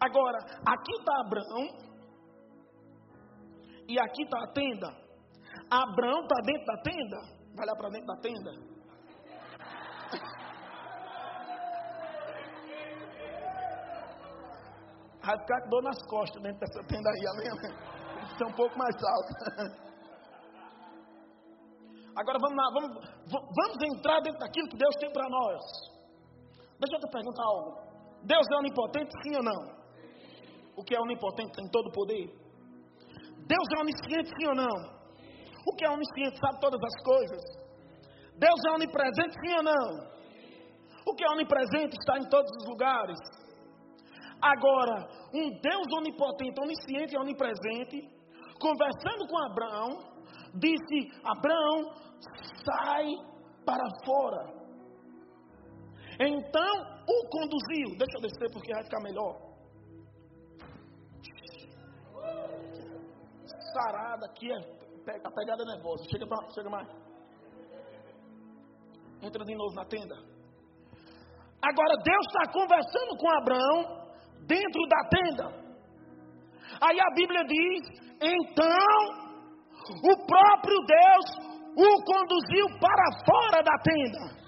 Agora, 0.00 0.38
aqui 0.66 0.92
está 0.98 1.20
Abraão. 1.20 1.92
E 3.88 3.98
aqui 3.98 4.22
está 4.22 4.38
a 4.42 4.52
tenda. 4.52 5.01
Abraão 5.72 6.20
está 6.20 6.36
dentro 6.44 6.66
da 6.66 6.76
tenda? 6.82 7.16
Vai 7.56 7.66
lá 7.66 7.74
para 7.74 7.88
dentro 7.88 8.06
da 8.06 8.16
tenda. 8.16 8.50
Vai 15.24 15.38
ficar 15.38 15.62
com 15.62 15.68
dor 15.70 15.82
nas 15.82 16.06
costas 16.08 16.42
dentro 16.42 16.60
dessa 16.60 16.82
tenda 16.86 17.08
aí, 17.08 17.26
amém? 17.26 17.48
amém? 17.48 17.72
Está 18.32 18.46
um 18.46 18.52
pouco 18.52 18.78
mais 18.78 18.94
alto. 18.96 19.32
Agora 22.16 22.38
vamos 22.38 22.56
lá, 22.56 22.70
vamos, 22.74 22.90
vamos 23.30 23.96
entrar 23.96 24.20
dentro 24.20 24.40
daquilo 24.40 24.68
que 24.68 24.76
Deus 24.76 24.94
tem 25.00 25.10
para 25.10 25.26
nós. 25.30 25.62
Deixa 26.78 26.96
eu 26.96 27.00
te 27.00 27.10
perguntar 27.10 27.44
algo. 27.44 27.80
Deus 28.24 28.46
é 28.52 28.56
onipotente, 28.56 29.10
sim 29.22 29.36
ou 29.36 29.42
não? 29.42 29.82
O 30.76 30.84
que 30.84 30.94
é 30.94 31.00
onipotente 31.00 31.52
tem 31.52 31.66
todo 31.70 31.88
o 31.88 31.92
poder? 31.92 32.26
Deus 33.46 33.68
é 33.74 33.80
onisciente, 33.80 34.28
sim 34.38 34.48
ou 34.48 34.54
não? 34.54 35.01
O 35.66 35.76
que 35.76 35.84
é 35.84 35.90
onisciente 35.90 36.38
sabe 36.38 36.60
todas 36.60 36.80
as 36.82 37.04
coisas. 37.04 37.42
Deus 38.36 38.60
é 38.66 38.70
onipresente, 38.72 39.34
sim 39.44 39.54
ou 39.56 39.62
não? 39.62 40.12
O 41.06 41.14
que 41.14 41.24
é 41.24 41.30
onipresente 41.30 41.96
está 41.98 42.18
em 42.18 42.28
todos 42.28 42.50
os 42.58 42.68
lugares. 42.68 43.18
Agora, 44.40 45.08
um 45.32 45.50
Deus 45.60 45.86
onipotente, 45.98 46.60
onisciente 46.60 47.14
e 47.14 47.18
onipresente, 47.18 48.00
conversando 48.60 49.26
com 49.28 49.38
Abraão, 49.38 49.98
disse: 50.54 51.12
Abraão, 51.24 51.94
sai 52.64 53.06
para 53.64 53.84
fora. 54.04 54.62
Então 56.18 56.72
o 57.08 57.28
conduziu. 57.28 57.96
Deixa 57.98 58.16
eu 58.16 58.20
descer 58.20 58.50
porque 58.52 58.72
vai 58.74 58.84
ficar 58.84 59.00
melhor. 59.00 59.52
Sarada 63.72 64.26
aqui 64.26 64.52
é 64.52 64.81
a 65.10 65.30
pegada 65.30 65.64
nervosa. 65.64 66.04
Chega, 66.10 66.26
pra, 66.26 66.48
chega 66.50 66.70
mais. 66.70 66.88
Entra 69.22 69.44
de 69.44 69.54
novo 69.54 69.74
na 69.74 69.84
tenda. 69.84 70.14
Agora 71.62 71.94
Deus 72.02 72.26
está 72.26 72.52
conversando 72.52 73.16
com 73.16 73.30
Abraão 73.38 74.02
dentro 74.46 74.82
da 74.88 75.08
tenda. 75.08 75.62
Aí 76.80 77.00
a 77.00 77.14
Bíblia 77.14 77.44
diz: 77.44 78.02
então 78.20 79.22
o 79.90 80.26
próprio 80.26 80.78
Deus 80.86 81.52
o 81.76 82.04
conduziu 82.04 82.66
para 82.80 83.24
fora 83.24 83.62
da 83.62 83.78
tenda. 83.82 84.42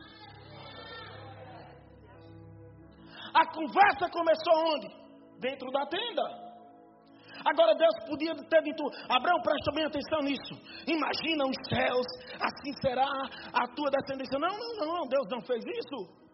A 3.34 3.46
conversa 3.46 4.08
começou 4.10 4.74
onde? 4.74 4.88
Dentro 5.40 5.70
da 5.72 5.86
tenda. 5.86 6.43
Agora 7.44 7.74
Deus 7.74 7.94
podia 8.08 8.34
ter 8.34 8.62
dito, 8.62 8.82
Abraão, 9.08 9.40
presta 9.42 9.72
bem 9.74 9.84
atenção 9.84 10.20
nisso. 10.20 10.54
Imagina 10.86 11.44
os 11.44 11.56
céus, 11.68 12.06
assim 12.40 12.72
será 12.80 13.06
a 13.52 13.68
tua 13.74 13.90
descendência. 13.90 14.38
Não, 14.38 14.48
não, 14.48 14.86
não, 14.86 15.06
Deus 15.06 15.26
não 15.30 15.40
fez 15.42 15.62
isso. 15.64 16.24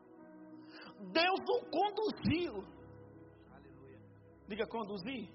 Deus 1.12 1.40
o 1.49 1.71
conduziu. 1.71 2.64
Aleluia. 3.50 3.99
Diga 4.49 4.67
conduzir. 4.69 5.29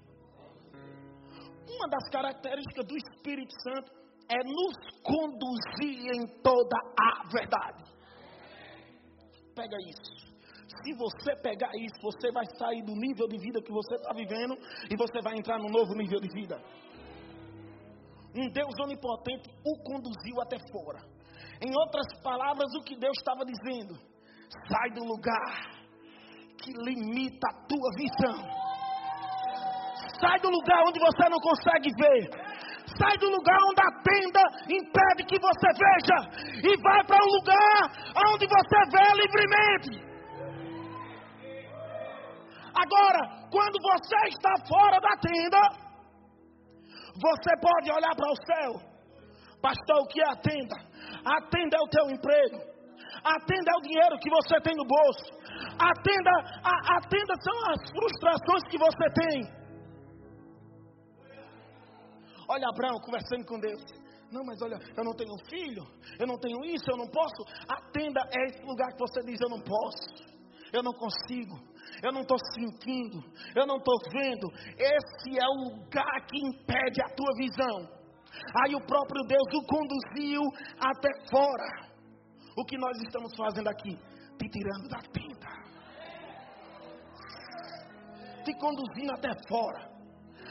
Uma 1.68 1.88
das 1.88 2.08
características 2.10 2.86
do 2.86 2.96
Espírito 2.96 3.52
Santo 3.62 3.92
é 4.30 4.42
nos 4.44 4.74
conduzir 5.02 6.06
em 6.14 6.26
toda 6.42 6.76
a 6.98 7.28
verdade. 7.28 7.84
Pega 9.54 9.76
isso. 9.88 10.35
Se 10.82 10.92
você 10.94 11.34
pegar 11.42 11.70
isso, 11.74 11.96
você 12.02 12.30
vai 12.32 12.44
sair 12.58 12.82
do 12.82 12.94
nível 12.94 13.26
de 13.28 13.38
vida 13.38 13.62
que 13.62 13.72
você 13.72 13.94
está 13.94 14.12
vivendo 14.12 14.54
e 14.90 14.96
você 14.96 15.20
vai 15.22 15.36
entrar 15.36 15.58
num 15.58 15.70
novo 15.70 15.94
nível 15.94 16.20
de 16.20 16.28
vida. 16.28 16.60
Um 18.34 18.48
Deus 18.50 18.74
onipotente 18.82 19.48
o 19.64 19.82
conduziu 19.82 20.40
até 20.42 20.58
fora. 20.70 21.00
Em 21.64 21.74
outras 21.74 22.06
palavras, 22.22 22.68
o 22.74 22.84
que 22.84 22.96
Deus 22.96 23.16
estava 23.16 23.44
dizendo: 23.44 23.94
sai 24.68 24.90
do 24.90 25.04
lugar 25.04 25.76
que 26.62 26.72
limita 26.72 27.48
a 27.48 27.66
tua 27.66 27.90
visão. 27.96 28.66
Sai 30.20 30.38
do 30.40 30.50
lugar 30.50 30.82
onde 30.88 30.98
você 30.98 31.28
não 31.28 31.38
consegue 31.38 31.90
ver. 31.96 32.30
Sai 32.98 33.16
do 33.18 33.28
lugar 33.28 33.58
onde 33.68 33.80
a 33.80 34.02
tenda 34.02 34.42
impede 34.68 35.24
que 35.28 35.38
você 35.38 35.68
veja. 35.72 36.18
E 36.62 36.82
vai 36.82 37.04
para 37.04 37.22
um 37.22 37.30
lugar 37.38 37.80
onde 38.32 38.46
você 38.46 38.78
vê 38.92 39.06
livremente. 39.22 40.15
Agora, 42.76 43.48
quando 43.50 43.78
você 43.80 44.16
está 44.28 44.52
fora 44.68 45.00
da 45.00 45.16
tenda, 45.16 45.60
você 47.16 47.52
pode 47.60 47.90
olhar 47.90 48.14
para 48.14 48.30
o 48.30 48.36
céu. 48.44 48.96
Pastor, 49.62 50.02
o 50.02 50.06
que 50.08 50.20
é 50.20 50.28
a 50.28 50.36
tenda? 50.36 50.76
A 51.24 51.40
tenda 51.48 51.76
é 51.76 51.80
o 51.80 51.88
teu 51.88 52.10
emprego. 52.10 52.58
A 53.24 53.40
tenda 53.40 53.70
é 53.72 53.76
o 53.78 53.82
dinheiro 53.82 54.18
que 54.18 54.30
você 54.30 54.60
tem 54.60 54.76
no 54.76 54.84
bolso. 54.84 55.24
A 55.80 55.92
tenda, 56.02 56.30
a, 56.62 56.96
a 56.96 57.00
tenda 57.08 57.34
são 57.40 57.56
as 57.72 57.90
frustrações 57.90 58.62
que 58.70 58.78
você 58.78 59.06
tem. 59.14 59.56
Olha 62.48 62.68
Abraão 62.68 63.00
conversando 63.00 63.44
com 63.46 63.58
Deus. 63.58 63.82
Não, 64.30 64.44
mas 64.44 64.60
olha, 64.60 64.78
eu 64.96 65.04
não 65.04 65.14
tenho 65.14 65.34
filho, 65.48 65.82
eu 66.18 66.26
não 66.26 66.38
tenho 66.38 66.64
isso, 66.64 66.84
eu 66.90 66.96
não 66.96 67.08
posso. 67.08 67.42
A 67.68 67.80
tenda 67.90 68.20
é 68.36 68.44
esse 68.46 68.62
lugar 68.62 68.92
que 68.92 68.98
você 68.98 69.20
diz: 69.22 69.40
eu 69.40 69.48
não 69.48 69.60
posso, 69.60 70.35
eu 70.72 70.82
não 70.82 70.92
consigo, 70.92 71.56
eu 72.02 72.12
não 72.12 72.22
estou 72.22 72.38
sentindo, 72.54 73.22
eu 73.54 73.66
não 73.66 73.76
estou 73.76 73.94
vendo. 74.10 74.48
Esse 74.78 75.38
é 75.38 75.46
o 75.48 75.70
lugar 75.70 76.26
que 76.26 76.38
impede 76.38 77.00
a 77.02 77.08
tua 77.14 77.32
visão. 77.36 77.96
Aí 78.62 78.74
o 78.74 78.86
próprio 78.86 79.22
Deus 79.26 79.48
o 79.54 79.66
conduziu 79.66 80.42
até 80.78 81.08
fora. 81.30 81.96
O 82.56 82.64
que 82.64 82.76
nós 82.76 82.96
estamos 82.98 83.34
fazendo 83.36 83.68
aqui? 83.68 83.96
Te 84.38 84.48
tirando 84.50 84.88
da 84.88 84.98
tenda, 84.98 85.46
te 88.44 88.52
conduzindo 88.58 89.12
até 89.12 89.30
fora. 89.48 89.90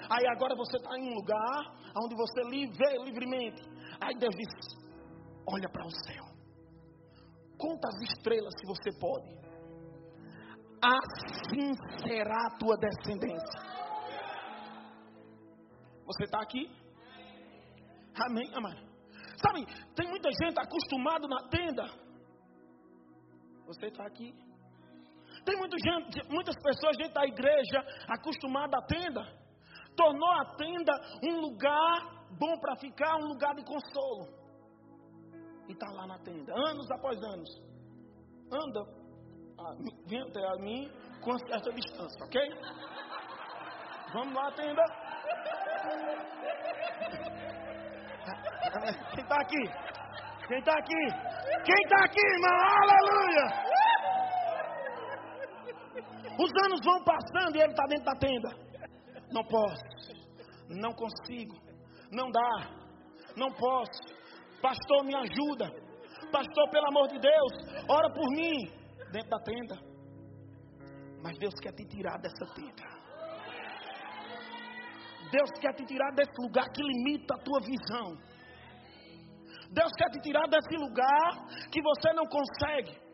Aí 0.10 0.28
agora 0.28 0.56
você 0.56 0.78
está 0.78 0.97
em 0.97 1.12
um 1.12 1.15
lugar 1.15 1.75
onde 2.04 2.15
você 2.15 2.41
vê 2.43 3.04
livremente. 3.04 3.62
Aí 4.01 4.15
Deus 4.17 4.36
diz: 4.36 4.49
olha 5.47 5.69
para 5.69 5.86
o 5.86 5.91
céu, 5.91 6.25
conta 7.58 7.88
as 7.88 8.01
estrelas 8.10 8.54
se 8.60 8.65
você 8.65 8.99
pode 8.99 9.45
assim 10.86 11.74
será 12.06 12.48
a 12.48 12.58
tua 12.58 12.78
descendência. 12.78 13.60
Você 16.06 16.24
está 16.24 16.41
aqui? 16.41 16.69
Amém, 18.15 18.50
amado. 18.56 18.80
Sabe, 19.38 19.65
tem 19.95 20.08
muita 20.08 20.30
gente 20.32 20.60
acostumada 20.60 21.28
na 21.28 21.50
tenda. 21.50 21.86
Você 23.65 23.88
está 23.88 24.06
aqui? 24.06 24.34
Tem 25.43 25.58
muita 25.58 25.78
gente, 25.78 26.28
muitas 26.30 26.56
pessoas 26.62 26.98
dentro 26.98 27.13
da 27.13 27.26
igreja 27.26 27.86
acostumada 28.08 28.78
à 28.78 28.82
tenda. 28.84 29.21
Tornou 29.95 30.32
a 30.32 30.56
tenda 30.56 30.93
um 31.24 31.41
lugar 31.41 32.28
bom 32.38 32.58
para 32.60 32.76
ficar, 32.78 33.15
um 33.17 33.28
lugar 33.28 33.56
de 33.56 33.63
consolo. 33.63 34.28
E 35.67 35.71
está 35.71 35.88
lá 35.91 36.08
na 36.08 36.19
tenda, 36.19 36.54
anos 36.54 36.89
após 36.91 37.17
anos. 37.24 37.50
Anda 38.52 39.05
vem 40.08 40.22
até 40.22 40.46
a 40.46 40.56
mim 40.58 40.91
com 41.22 41.38
certa 41.39 41.72
distância, 41.72 42.26
ok? 42.26 42.41
Vamos 44.13 44.34
lá, 44.34 44.52
tenda. 44.52 44.84
Quem 49.13 49.24
está 49.24 49.41
aqui? 49.41 49.63
Quem 50.48 50.60
está 50.60 50.74
aqui? 50.74 51.08
Quem 51.65 51.76
está 51.84 52.06
aqui, 52.06 52.20
irmão? 52.20 52.60
Aleluia! 52.84 53.76
Os 56.38 56.52
anos 56.65 56.80
vão 56.84 57.04
passando 57.04 57.56
e 57.56 57.62
ele 57.62 57.72
está 57.72 57.86
dentro 57.88 58.06
da 58.06 58.15
tenda. 58.15 58.50
Não 59.32 59.44
posso, 59.46 59.84
não 60.70 60.94
consigo, 60.94 61.56
não 62.12 62.30
dá, 62.30 62.70
não 63.36 63.52
posso. 63.54 64.15
Pastor, 64.62 65.04
me 65.04 65.15
ajuda. 65.15 65.72
Pastor, 66.32 66.70
pelo 66.70 66.88
amor 66.88 67.08
de 67.08 67.20
Deus, 67.20 67.54
ora 67.89 68.10
por 68.13 68.28
mim 68.32 68.85
dentro 69.12 69.30
da 69.30 69.39
tenda. 69.39 69.76
Mas 71.24 71.38
Deus 71.38 71.54
quer 71.62 71.74
te 71.74 71.86
tirar 71.86 72.18
dessa 72.20 72.46
tenda. 72.54 72.96
Deus 75.32 75.50
quer 75.60 75.74
te 75.74 75.86
tirar 75.86 76.12
desse 76.13 76.39
lugar 76.39 76.70
que 76.70 76.84
limita 76.84 77.36
a 77.36 77.39
tua 77.39 77.60
visão. 77.62 78.18
Deus 79.72 79.91
quer 79.98 80.10
te 80.12 80.20
tirar 80.22 80.48
desse 80.48 80.76
lugar 80.78 81.48
que 81.72 81.82
você 81.82 82.13
não 82.13 82.26
consegue. 82.26 83.06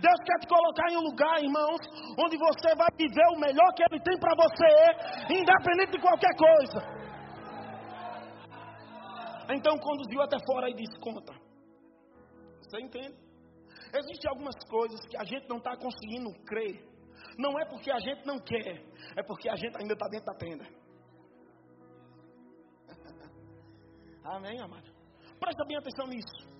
Deus 0.00 0.20
quer 0.24 0.38
te 0.40 0.48
colocar 0.48 0.90
em 0.90 0.96
um 0.96 1.02
lugar, 1.02 1.42
irmãos, 1.42 1.80
onde 2.18 2.36
você 2.38 2.74
vai 2.74 2.88
viver 2.96 3.26
o 3.36 3.38
melhor 3.38 3.70
que 3.74 3.84
Ele 3.84 4.00
tem 4.00 4.18
para 4.18 4.34
você, 4.34 5.34
independente 5.34 5.92
de 5.92 6.00
qualquer 6.00 6.34
coisa. 6.36 7.00
Então 9.50 9.76
conduziu 9.78 10.22
até 10.22 10.38
fora 10.46 10.70
e 10.70 10.74
disse: 10.74 10.98
Conta. 11.00 11.34
Você 12.62 12.80
entende? 12.80 13.29
Existem 13.92 14.30
algumas 14.30 14.54
coisas 14.68 15.00
que 15.06 15.16
a 15.16 15.24
gente 15.24 15.48
não 15.48 15.58
está 15.58 15.76
conseguindo 15.76 16.30
crer. 16.44 16.88
Não 17.36 17.58
é 17.58 17.64
porque 17.64 17.90
a 17.90 17.98
gente 17.98 18.24
não 18.26 18.38
quer, 18.38 18.84
é 19.16 19.22
porque 19.22 19.48
a 19.48 19.56
gente 19.56 19.76
ainda 19.80 19.94
está 19.94 20.06
dentro 20.08 20.26
da 20.26 20.34
tenda. 20.34 20.64
Amém, 24.24 24.60
amado? 24.60 24.90
Presta 25.38 25.64
bem 25.66 25.76
atenção 25.76 26.06
nisso. 26.06 26.50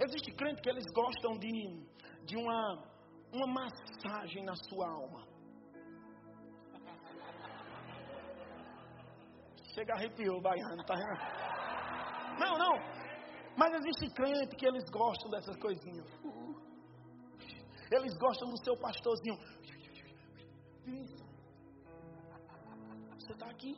Existe 0.00 0.32
crente 0.32 0.60
que 0.60 0.68
eles 0.68 0.84
gostam 0.92 1.38
de, 1.38 1.48
de 2.24 2.36
uma, 2.36 2.82
uma 3.32 3.46
massagem 3.46 4.44
na 4.44 4.54
sua 4.68 4.88
alma. 4.88 5.26
Chega 9.74 9.94
arrepiou, 9.94 10.40
baiano, 10.40 10.84
tá? 10.84 10.94
Não, 12.38 12.58
não. 12.58 12.78
Mas 13.56 13.72
existe 13.74 14.14
crente 14.14 14.56
que 14.56 14.66
eles 14.66 14.84
gostam 14.90 15.30
dessas 15.30 15.56
coisinhas. 15.56 16.06
Eles 17.90 18.16
gostam 18.18 18.48
do 18.48 18.64
seu 18.64 18.76
pastorzinho. 18.78 19.36
Você 23.18 23.32
está 23.32 23.46
aqui. 23.46 23.74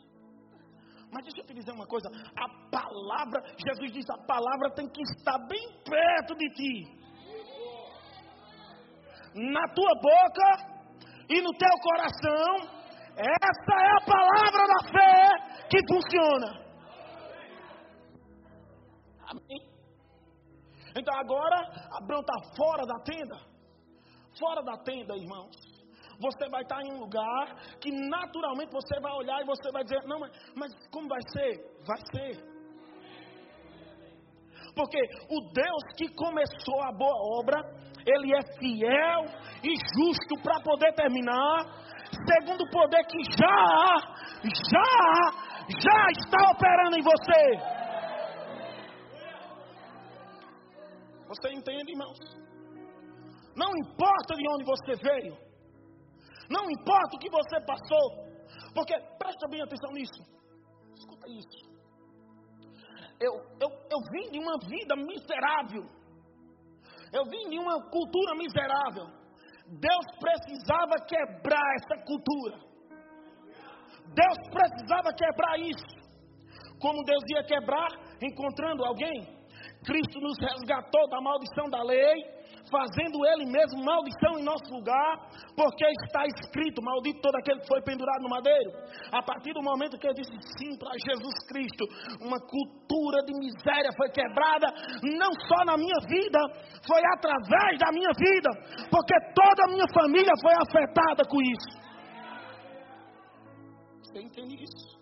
Mas 1.11 1.25
deixa 1.25 1.41
eu 1.41 1.47
te 1.47 1.55
dizer 1.55 1.73
uma 1.73 1.87
coisa: 1.87 2.09
a 2.37 2.71
palavra, 2.71 3.43
Jesus 3.57 3.93
disse, 3.93 4.13
a 4.13 4.19
palavra 4.27 4.71
tem 4.75 4.89
que 4.89 5.03
estar 5.03 5.39
bem 5.47 5.83
perto 5.85 6.35
de 6.35 6.51
ti. 6.51 6.99
na 9.35 9.69
tua 9.75 9.95
boca 10.01 10.49
e 11.29 11.41
no 11.41 11.53
teu 11.53 11.79
coração. 11.83 12.79
Essa 13.17 13.75
é 13.75 13.91
a 13.91 14.07
palavra 14.07 14.67
da 14.67 14.81
fé 14.91 15.67
que 15.69 15.79
funciona. 15.89 16.69
Amém? 19.31 19.69
Então 20.97 21.15
agora, 21.15 21.57
Abraão 21.93 22.21
está 22.21 22.35
fora 22.57 22.87
da 22.87 22.99
tenda. 23.05 23.48
Fora 24.39 24.63
da 24.63 24.77
tenda, 24.79 25.17
irmãos. 25.17 25.57
Você 26.21 26.49
vai 26.51 26.63
estar 26.63 26.83
em 26.83 26.93
um 26.93 26.99
lugar 26.99 27.55
que 27.81 27.93
naturalmente 27.93 28.73
você 28.73 29.01
vai 29.01 29.13
olhar 29.13 29.41
e 29.41 29.47
você 29.47 29.71
vai 29.71 29.85
dizer: 29.85 30.03
Não, 30.05 30.19
mas, 30.19 30.33
mas 30.57 30.73
como 30.91 31.09
vai 31.09 31.21
ser? 31.33 31.59
Vai 31.87 31.99
ser. 32.13 32.59
Porque 34.75 34.99
o 35.31 35.53
Deus 35.53 35.83
que 35.97 36.09
começou 36.15 36.83
a 36.83 36.93
boa 36.93 37.41
obra, 37.41 37.59
Ele 38.07 38.35
é 38.35 38.41
fiel 38.59 39.25
e 39.63 39.75
justo 39.75 40.43
para 40.43 40.61
poder 40.61 40.93
terminar, 40.95 41.65
segundo 42.27 42.63
o 42.63 42.71
poder 42.71 43.05
que 43.07 43.23
já, 43.37 43.97
já, 44.45 44.91
já 45.69 46.07
está 46.11 46.51
operando 46.53 46.97
em 46.97 47.03
você. 47.03 47.79
Você 51.29 51.53
entende, 51.53 51.93
irmãos? 51.93 52.48
Não 53.59 53.71
importa 53.77 54.35
de 54.35 54.49
onde 54.55 54.65
você 54.65 54.95
veio, 55.03 55.37
não 56.49 56.71
importa 56.71 57.17
o 57.17 57.19
que 57.19 57.29
você 57.29 57.61
passou, 57.67 58.07
porque 58.75 58.95
presta 59.19 59.49
bem 59.51 59.61
atenção 59.63 59.93
nisso. 59.93 60.23
Escuta 60.95 61.27
isso 61.29 61.69
eu, 63.21 63.35
eu, 63.61 63.69
eu 63.91 64.01
vim 64.13 64.31
de 64.31 64.39
uma 64.39 64.57
vida 64.59 64.95
miserável. 64.97 65.83
Eu 67.13 67.25
vim 67.25 67.49
de 67.51 67.59
uma 67.59 67.83
cultura 67.91 68.35
miserável. 68.37 69.07
Deus 69.67 70.07
precisava 70.21 70.95
quebrar 71.07 71.75
essa 71.77 72.05
cultura. 72.05 72.57
Deus 74.15 74.39
precisava 74.51 75.13
quebrar 75.13 75.59
isso. 75.59 75.99
Como 76.81 77.05
Deus 77.05 77.23
ia 77.35 77.45
quebrar? 77.45 77.89
Encontrando 78.23 78.85
alguém. 78.85 79.37
Cristo 79.85 80.21
nos 80.21 80.39
resgatou 80.39 81.09
da 81.09 81.21
maldição 81.21 81.69
da 81.71 81.83
lei 81.83 82.38
fazendo 82.71 83.19
ele 83.27 83.47
mesmo 83.47 83.85
maldição 83.85 84.39
em 84.39 84.45
nosso 84.45 84.69
lugar, 84.73 85.19
porque 85.57 85.85
está 86.05 86.25
escrito: 86.27 86.83
maldito 86.83 87.21
todo 87.21 87.37
aquele 87.37 87.61
que 87.61 87.69
foi 87.69 87.83
pendurado 87.83 88.23
no 88.23 88.29
madeiro. 88.29 88.71
A 89.13 89.23
partir 89.23 89.53
do 89.53 89.63
momento 89.63 89.99
que 89.99 90.09
eu 90.09 90.15
disse 90.15 90.33
sim 90.59 90.77
para 90.79 90.93
Jesus 90.99 91.35
Cristo, 91.49 91.85
uma 92.21 92.39
cultura 92.39 93.23
de 93.25 93.35
miséria 93.35 93.91
foi 93.97 94.11
quebrada, 94.11 94.69
não 95.03 95.33
só 95.49 95.65
na 95.65 95.77
minha 95.77 95.99
vida, 96.07 96.41
foi 96.87 97.03
através 97.17 97.79
da 97.79 97.93
minha 97.93 98.11
vida, 98.17 98.51
porque 98.91 99.15
toda 99.35 99.65
a 99.67 99.69
minha 99.69 99.87
família 99.93 100.33
foi 100.41 100.55
afetada 100.55 101.25
com 101.29 101.41
isso. 101.41 101.89
Você 104.03 104.21
entende 104.21 104.65
isso? 104.65 104.99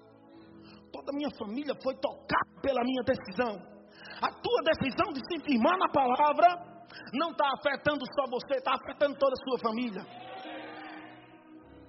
Toda 0.92 1.12
a 1.12 1.16
minha 1.16 1.30
família 1.38 1.74
foi 1.82 1.94
tocada 1.96 2.60
pela 2.62 2.82
minha 2.82 3.02
decisão. 3.02 3.76
A 4.20 4.32
tua 4.32 4.62
decisão 4.64 5.12
de 5.12 5.20
se 5.28 5.44
firmar 5.44 5.78
na 5.78 5.88
palavra 5.88 6.75
não 7.12 7.30
está 7.30 7.48
afetando 7.58 8.04
só 8.14 8.26
você, 8.30 8.54
está 8.56 8.74
afetando 8.74 9.18
toda 9.18 9.32
a 9.32 9.44
sua 9.44 9.58
família. 9.58 10.02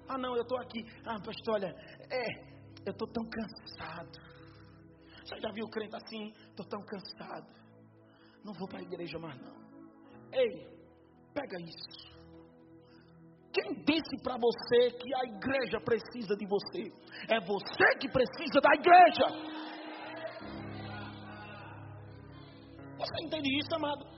Ah, 0.09 0.17
não, 0.17 0.35
eu 0.35 0.41
estou 0.41 0.57
aqui. 0.59 0.79
Ah, 1.05 1.19
pastor, 1.19 1.55
olha, 1.55 1.75
é, 2.09 2.57
eu 2.85 2.91
estou 2.91 3.07
tão 3.09 3.23
cansado. 3.29 4.19
Você 5.23 5.39
já 5.41 5.51
viu 5.51 5.65
o 5.65 5.69
crente 5.69 5.95
assim? 5.95 6.31
Estou 6.49 6.65
tão 6.65 6.81
cansado. 6.85 7.47
Não 8.43 8.53
vou 8.53 8.67
para 8.67 8.79
a 8.79 8.83
igreja 8.83 9.19
mais 9.19 9.37
não. 9.41 9.57
Ei, 10.31 10.67
pega 11.33 11.57
isso. 11.61 12.07
Quem 13.51 13.73
disse 13.83 14.23
para 14.23 14.37
você 14.37 14.91
que 14.97 15.15
a 15.15 15.23
igreja 15.25 15.79
precisa 15.83 16.35
de 16.35 16.45
você? 16.45 16.93
É 17.27 17.39
você 17.41 17.99
que 17.99 18.07
precisa 18.07 18.61
da 18.61 18.73
igreja. 18.75 19.57
Você 22.97 23.25
entende 23.25 23.49
isso, 23.59 23.75
amado? 23.75 24.16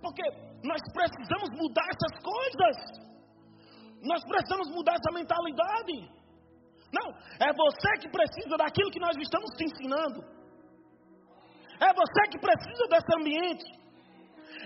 Porque 0.00 0.22
nós 0.64 0.80
precisamos 0.92 1.50
mudar 1.56 1.86
essas 1.88 2.22
coisas. 2.22 2.76
Nós 4.02 4.22
precisamos 4.24 4.68
mudar 4.74 4.94
essa 4.94 5.12
mentalidade. 5.12 6.20
Não, 6.92 7.08
é 7.38 7.52
você 7.52 7.90
que 8.00 8.08
precisa 8.08 8.56
daquilo 8.56 8.90
que 8.90 8.98
nós 8.98 9.16
estamos 9.16 9.50
te 9.56 9.64
ensinando. 9.64 10.24
É 11.80 11.92
você 11.94 12.28
que 12.30 12.38
precisa 12.38 12.86
desse 12.88 13.14
ambiente. 13.16 13.80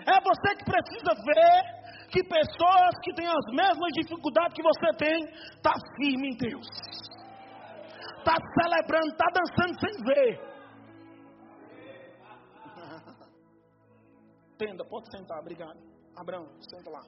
É 0.06 0.20
você 0.20 0.56
que 0.56 0.64
precisa 0.64 1.14
ver 1.14 1.74
que 2.10 2.22
pessoas 2.24 2.94
que 3.02 3.12
têm 3.14 3.26
as 3.26 3.46
mesmas 3.52 3.92
dificuldades 3.92 4.54
que 4.54 4.62
você 4.62 4.92
tem, 4.98 5.24
está 5.56 5.72
firme 5.96 6.30
em 6.30 6.36
Deus. 6.36 6.66
Está 8.18 8.36
celebrando, 8.62 9.08
está 9.08 9.26
dançando 9.34 9.80
sem 9.80 10.04
ver. 10.04 10.53
Tenda, 14.56 14.84
pode 14.84 15.10
sentar, 15.10 15.40
obrigado. 15.40 15.78
Abraão, 16.16 16.46
senta 16.60 16.90
lá. 16.90 17.02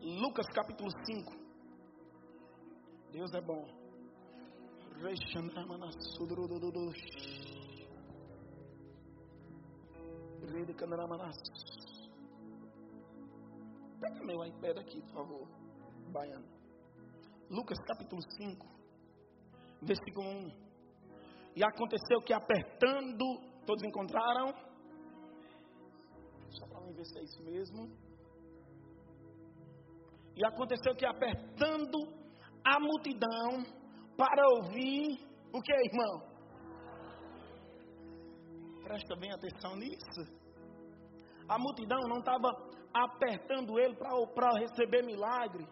Lucas 0.00 0.46
capítulo 0.54 0.88
5. 1.04 1.32
Deus 3.10 3.32
é 3.34 3.40
bom. 3.40 3.66
Pega 14.00 14.24
meu 14.24 14.44
iPad 14.44 14.78
aqui, 14.78 15.00
por 15.02 15.12
favor, 15.12 15.48
baiano. 16.12 16.46
Lucas 17.50 17.78
capítulo 17.86 18.22
5, 18.38 18.66
versículo 19.82 20.28
1. 20.28 20.66
E 21.56 21.64
aconteceu 21.64 22.20
que 22.24 22.32
apertando, 22.32 23.24
todos 23.66 23.82
encontraram? 23.82 24.65
Ver 26.92 27.04
se 27.04 27.18
é 27.18 27.22
isso 27.22 27.42
mesmo. 27.42 27.90
E 30.34 30.44
aconteceu 30.44 30.94
que 30.94 31.06
apertando 31.06 31.98
a 32.64 32.78
multidão 32.80 33.64
para 34.16 34.48
ouvir 34.56 35.18
o 35.52 35.60
que, 35.62 35.72
irmão? 35.72 36.36
Presta 38.82 39.16
bem 39.16 39.32
atenção 39.32 39.76
nisso. 39.76 40.46
A 41.48 41.58
multidão 41.58 41.98
não 42.08 42.18
estava 42.18 42.48
apertando 42.92 43.78
ele 43.78 43.96
para 43.96 44.58
receber 44.58 45.02
milagre. 45.04 45.66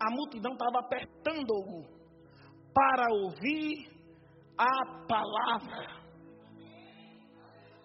A 0.00 0.10
multidão 0.10 0.52
estava 0.52 0.80
apertando-o 0.80 1.84
para 2.72 3.06
ouvir 3.12 3.90
a 4.56 5.06
palavra. 5.06 6.00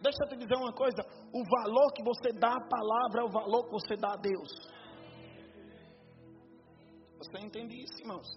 Deixa 0.02 0.24
eu 0.24 0.30
te 0.30 0.38
dizer 0.38 0.56
uma 0.56 0.74
coisa: 0.74 1.02
o 1.36 1.44
valor 1.44 1.92
que 1.94 2.02
você 2.02 2.32
dá 2.40 2.48
à 2.56 2.62
palavra 2.62 3.20
é 3.20 3.24
o 3.26 3.30
valor 3.30 3.66
que 3.66 3.72
você 3.72 3.98
dá 3.98 4.14
a 4.14 4.16
Deus. 4.16 4.52
Você 7.18 7.40
entende 7.40 7.76
isso, 7.76 8.00
irmãos? 8.00 8.28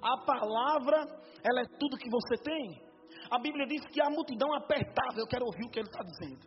A 0.00 0.16
palavra, 0.24 1.04
ela 1.44 1.60
é 1.60 1.68
tudo 1.78 1.98
que 1.98 2.08
você 2.08 2.42
tem. 2.42 2.80
A 3.30 3.38
Bíblia 3.38 3.66
diz 3.66 3.84
que 3.92 4.00
a 4.00 4.08
multidão 4.08 4.54
apertava. 4.54 5.18
Eu 5.18 5.26
quero 5.26 5.44
ouvir 5.44 5.66
o 5.66 5.70
que 5.70 5.80
ele 5.80 5.88
está 5.88 6.02
dizendo. 6.02 6.46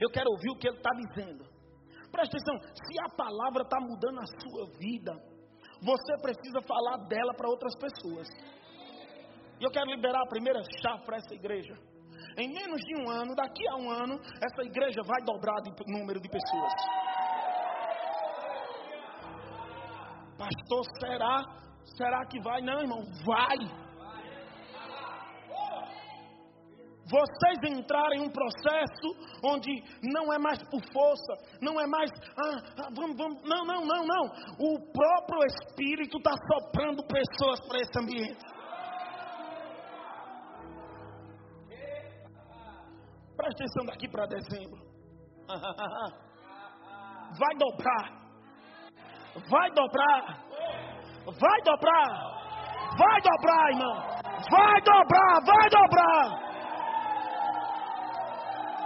Eu 0.00 0.10
quero 0.10 0.30
ouvir 0.30 0.50
o 0.50 0.56
que 0.56 0.68
ele 0.68 0.78
está 0.78 0.90
dizendo. 0.94 1.44
Presta 2.10 2.38
atenção: 2.38 2.56
se 2.72 3.00
a 3.04 3.16
palavra 3.16 3.62
está 3.62 3.78
mudando 3.80 4.20
a 4.20 4.26
sua 4.40 4.78
vida, 4.78 5.12
você 5.82 6.16
precisa 6.22 6.62
falar 6.62 6.96
dela 7.06 7.34
para 7.34 7.50
outras 7.50 7.74
pessoas. 7.76 8.28
E 9.60 9.64
eu 9.64 9.70
quero 9.70 9.90
liberar 9.90 10.22
a 10.22 10.28
primeira 10.30 10.62
chave 10.80 11.04
para 11.04 11.18
essa 11.18 11.34
igreja. 11.34 11.89
Em 12.40 12.48
menos 12.48 12.80
de 12.80 12.96
um 12.96 13.10
ano, 13.10 13.34
daqui 13.34 13.68
a 13.68 13.76
um 13.76 13.90
ano, 13.90 14.18
essa 14.42 14.62
igreja 14.62 15.02
vai 15.06 15.20
dobrar 15.26 15.60
de 15.60 15.70
número 15.92 16.18
de 16.18 16.26
pessoas. 16.26 16.72
Pastor, 20.38 20.84
será? 20.98 21.44
Será 21.98 22.24
que 22.24 22.40
vai? 22.40 22.62
Não, 22.62 22.80
irmão, 22.80 23.02
vai. 23.26 23.90
Vocês 27.10 27.76
entrarem 27.76 28.20
em 28.20 28.22
um 28.22 28.30
processo 28.30 29.08
onde 29.44 29.70
não 30.02 30.32
é 30.32 30.38
mais 30.38 30.62
por 30.70 30.80
força, 30.94 31.58
não 31.60 31.78
é 31.78 31.86
mais, 31.86 32.10
ah, 32.38 32.84
ah 32.84 32.88
vamos, 32.94 33.16
vamos, 33.18 33.42
não, 33.42 33.66
não, 33.66 33.84
não, 33.84 34.06
não. 34.06 34.24
O 34.58 34.78
próprio 34.92 35.44
Espírito 35.44 36.16
está 36.16 36.32
soprando 36.54 37.02
pessoas 37.04 37.60
para 37.68 37.80
esse 37.80 37.98
ambiente. 38.00 38.49
atenção 43.60 43.84
daqui 43.84 44.08
para 44.08 44.24
dezembro. 44.26 44.80
Vai 47.38 47.56
dobrar. 47.58 48.10
Vai 49.48 49.70
dobrar. 49.72 50.38
Vai 51.26 51.62
dobrar. 51.62 52.40
Vai 52.98 53.20
dobrar, 53.20 53.70
irmão. 53.70 53.94
Vai 54.50 54.80
dobrar, 54.80 55.40
vai 55.44 55.68
dobrar. 55.70 56.50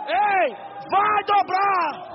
Ei, 0.08 0.54
vai 0.90 1.24
dobrar. 1.24 2.14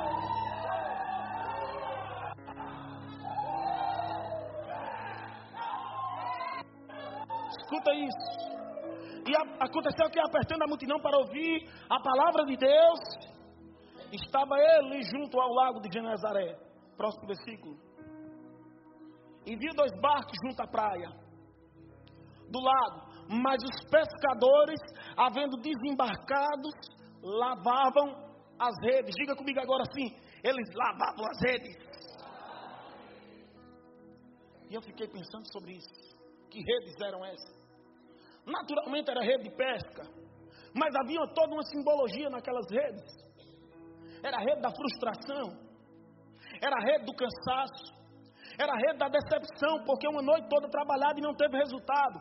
Escuta 7.49 7.93
isso. 7.95 8.48
E 9.29 9.35
aconteceu 9.35 10.09
que, 10.09 10.19
apertando 10.19 10.63
a 10.63 10.67
multidão 10.67 10.99
para 10.99 11.19
ouvir 11.19 11.69
a 11.87 11.99
palavra 12.01 12.45
de 12.45 12.57
Deus, 12.57 12.99
estava 14.11 14.55
ele 14.57 15.03
junto 15.03 15.39
ao 15.39 15.53
lago 15.53 15.79
de 15.81 15.89
Genezaré. 15.93 16.57
Próximo 16.97 17.27
versículo. 17.27 17.77
E 19.45 19.55
viu 19.55 19.71
dois 19.75 19.91
barcos 20.01 20.35
junto 20.43 20.61
à 20.63 20.67
praia 20.67 21.09
do 22.49 22.59
lago. 22.59 23.07
Mas 23.29 23.61
os 23.63 23.89
pescadores, 23.91 24.79
havendo 25.15 25.57
desembarcados, 25.57 26.73
lavavam 27.21 28.07
as 28.57 28.73
redes. 28.81 29.13
Diga 29.15 29.35
comigo 29.35 29.59
agora 29.59 29.83
assim: 29.83 30.07
eles 30.43 30.67
lavavam 30.73 31.25
as 31.29 31.39
redes. 31.45 31.75
E 34.71 34.73
eu 34.73 34.81
fiquei 34.81 35.07
pensando 35.07 35.45
sobre 35.53 35.73
isso. 35.73 36.17
Que 36.49 36.59
redes 36.59 36.95
eram 37.01 37.23
essas? 37.23 37.58
Naturalmente 38.49 39.11
era 39.11 39.21
rede 39.21 39.43
de 39.43 39.55
pesca, 39.55 40.03
mas 40.73 40.93
havia 40.95 41.21
toda 41.35 41.53
uma 41.53 41.63
simbologia 41.63 42.29
naquelas 42.29 42.65
redes. 42.71 43.29
Era 44.23 44.37
a 44.37 44.41
rede 44.41 44.61
da 44.61 44.71
frustração, 44.71 45.69
era 46.61 46.75
a 46.75 46.83
rede 46.83 47.05
do 47.05 47.13
cansaço, 47.13 47.93
era 48.59 48.73
a 48.73 48.77
rede 48.77 48.97
da 48.97 49.07
decepção, 49.07 49.83
porque 49.85 50.07
uma 50.07 50.21
noite 50.21 50.49
toda 50.49 50.67
trabalhada 50.69 51.19
e 51.19 51.21
não 51.21 51.35
teve 51.35 51.57
resultado. 51.57 52.19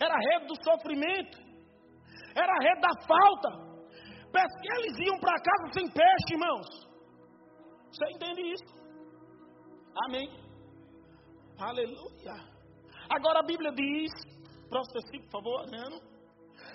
Era 0.00 0.14
a 0.14 0.18
rede 0.18 0.46
do 0.46 0.56
sofrimento, 0.62 1.38
era 2.36 2.52
a 2.52 2.62
rede 2.62 2.80
da 2.80 3.06
falta. 3.06 3.64
Eles 4.76 4.98
iam 4.98 5.18
para 5.20 5.34
casa 5.34 5.72
sem 5.74 5.86
peixe, 5.90 6.32
irmãos. 6.32 6.66
Você 7.90 8.04
entende 8.14 8.52
isso? 8.52 8.74
Amém. 10.06 10.28
Aleluia. 11.60 12.54
Agora 13.08 13.40
a 13.40 13.46
Bíblia 13.46 13.70
diz 13.72 14.33
Próximo 14.68 15.22
por 15.22 15.30
favor, 15.30 15.60
Adriano. 15.62 16.00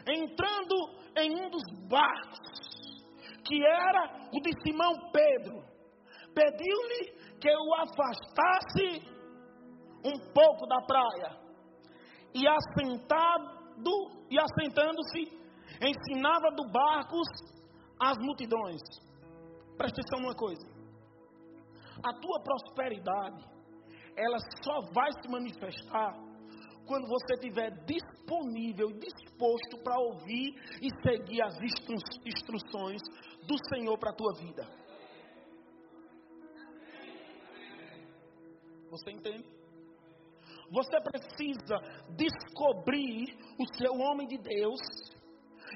Entrando 0.07 0.75
em 1.17 1.35
um 1.35 1.49
dos 1.49 1.63
barcos, 1.87 2.39
que 3.45 3.63
era 3.63 4.29
o 4.33 4.39
de 4.41 4.51
Simão 4.63 4.93
Pedro, 5.11 5.63
pediu-lhe 6.33 7.37
que 7.39 7.49
o 7.49 7.73
afastasse 7.75 9.19
um 10.05 10.33
pouco 10.33 10.65
da 10.67 10.81
praia. 10.81 11.39
E 12.33 12.47
assentado 12.47 13.59
e 14.29 14.37
assentando-se, 14.39 15.39
ensinava 15.81 16.51
do 16.51 16.69
barcos 16.71 17.27
as 17.99 18.17
multidões. 18.19 18.81
Presta 19.77 20.01
atenção 20.01 20.19
numa 20.21 20.35
coisa. 20.35 20.67
A 22.03 22.13
tua 22.19 22.41
prosperidade, 22.41 23.43
ela 24.15 24.37
só 24.63 24.81
vai 24.93 25.11
se 25.21 25.29
manifestar 25.29 26.28
quando 26.89 27.07
você 27.07 27.35
estiver 27.35 27.69
disponível 27.85 28.89
e 28.89 28.97
disposto 28.97 29.77
para 29.83 29.95
ouvir 29.99 30.55
e 30.81 30.89
seguir 31.03 31.39
as 31.43 31.55
instru 31.61 31.95
instruções 32.25 32.99
do 33.45 33.55
Senhor 33.69 33.95
para 33.99 34.09
a 34.09 34.15
tua 34.15 34.33
vida. 34.33 34.67
Você 38.89 39.11
entende? 39.11 39.45
Você 40.71 40.99
precisa 41.01 41.77
descobrir 42.17 43.37
o 43.59 43.77
seu 43.77 43.93
homem 43.93 44.27
de 44.27 44.39
Deus 44.39 44.79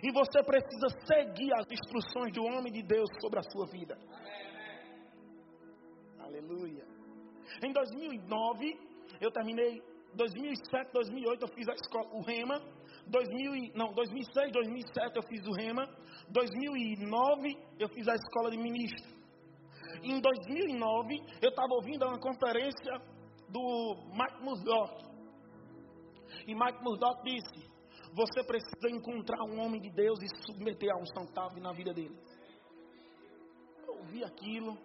e 0.01 0.11
você 0.11 0.43
precisa 0.43 0.87
seguir 1.05 1.53
as 1.53 1.67
instruções 1.71 2.33
do 2.33 2.43
homem 2.43 2.73
de 2.73 2.81
Deus 2.81 3.07
sobre 3.21 3.39
a 3.39 3.43
sua 3.43 3.67
vida. 3.67 3.95
Aleluia. 6.17 6.87
Em 7.63 7.71
2009, 7.71 8.79
eu 9.21 9.31
terminei 9.31 9.92
2007, 10.15 10.91
2008 10.93 11.41
eu 11.41 11.47
fiz 11.49 11.67
a 11.67 11.73
escola, 11.73 12.07
o 12.13 12.21
Rema. 12.21 12.61
2000, 13.07 13.73
não, 13.75 13.93
2006, 13.93 14.51
2007 14.51 15.15
eu 15.15 15.23
fiz 15.23 15.45
o 15.45 15.51
Rema. 15.51 15.87
2009 16.29 17.57
eu 17.79 17.89
fiz 17.89 18.07
a 18.07 18.13
escola 18.13 18.51
de 18.51 18.57
ministro. 18.57 19.11
Em 20.03 20.19
2009 20.19 21.15
eu 21.41 21.49
estava 21.49 21.73
ouvindo 21.73 22.05
uma 22.05 22.19
conferência 22.19 22.93
do 23.49 23.95
Mike 24.11 24.43
Murdock. 24.43 25.05
E 26.47 26.55
Mike 26.55 26.83
Murdock 26.83 27.23
disse: 27.23 27.69
Você 28.13 28.43
precisa 28.43 28.89
encontrar 28.89 29.43
um 29.43 29.59
homem 29.59 29.81
de 29.81 29.89
Deus 29.89 30.19
e 30.21 30.27
submeter 30.45 30.89
a 30.91 30.97
unção 30.97 31.25
que 31.25 31.59
na 31.59 31.71
vida 31.71 31.93
dele. 31.93 32.15
Eu 33.87 33.97
ouvi 33.97 34.23
aquilo. 34.23 34.77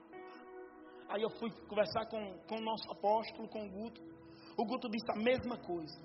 Aí 1.08 1.22
eu 1.22 1.30
fui 1.30 1.50
conversar 1.66 2.06
com, 2.06 2.38
com 2.46 2.56
o 2.56 2.60
nosso 2.60 2.90
apóstolo, 2.92 3.48
com 3.48 3.66
o 3.66 3.70
Guto. 3.70 4.17
O 4.58 4.64
Guto 4.64 4.88
disse 4.88 5.06
a 5.12 5.22
mesma 5.22 5.56
coisa. 5.56 5.96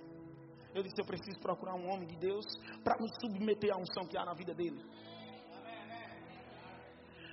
Eu 0.75 0.83
disse: 0.83 1.01
Eu 1.01 1.05
preciso 1.05 1.39
procurar 1.39 1.73
um 1.73 1.89
homem 1.89 2.07
de 2.07 2.17
Deus 2.17 2.45
para 2.83 2.95
me 3.01 3.07
submeter 3.19 3.73
à 3.73 3.77
unção 3.77 4.07
que 4.07 4.17
há 4.17 4.23
na 4.23 4.35
vida 4.35 4.53
dele. 4.53 4.79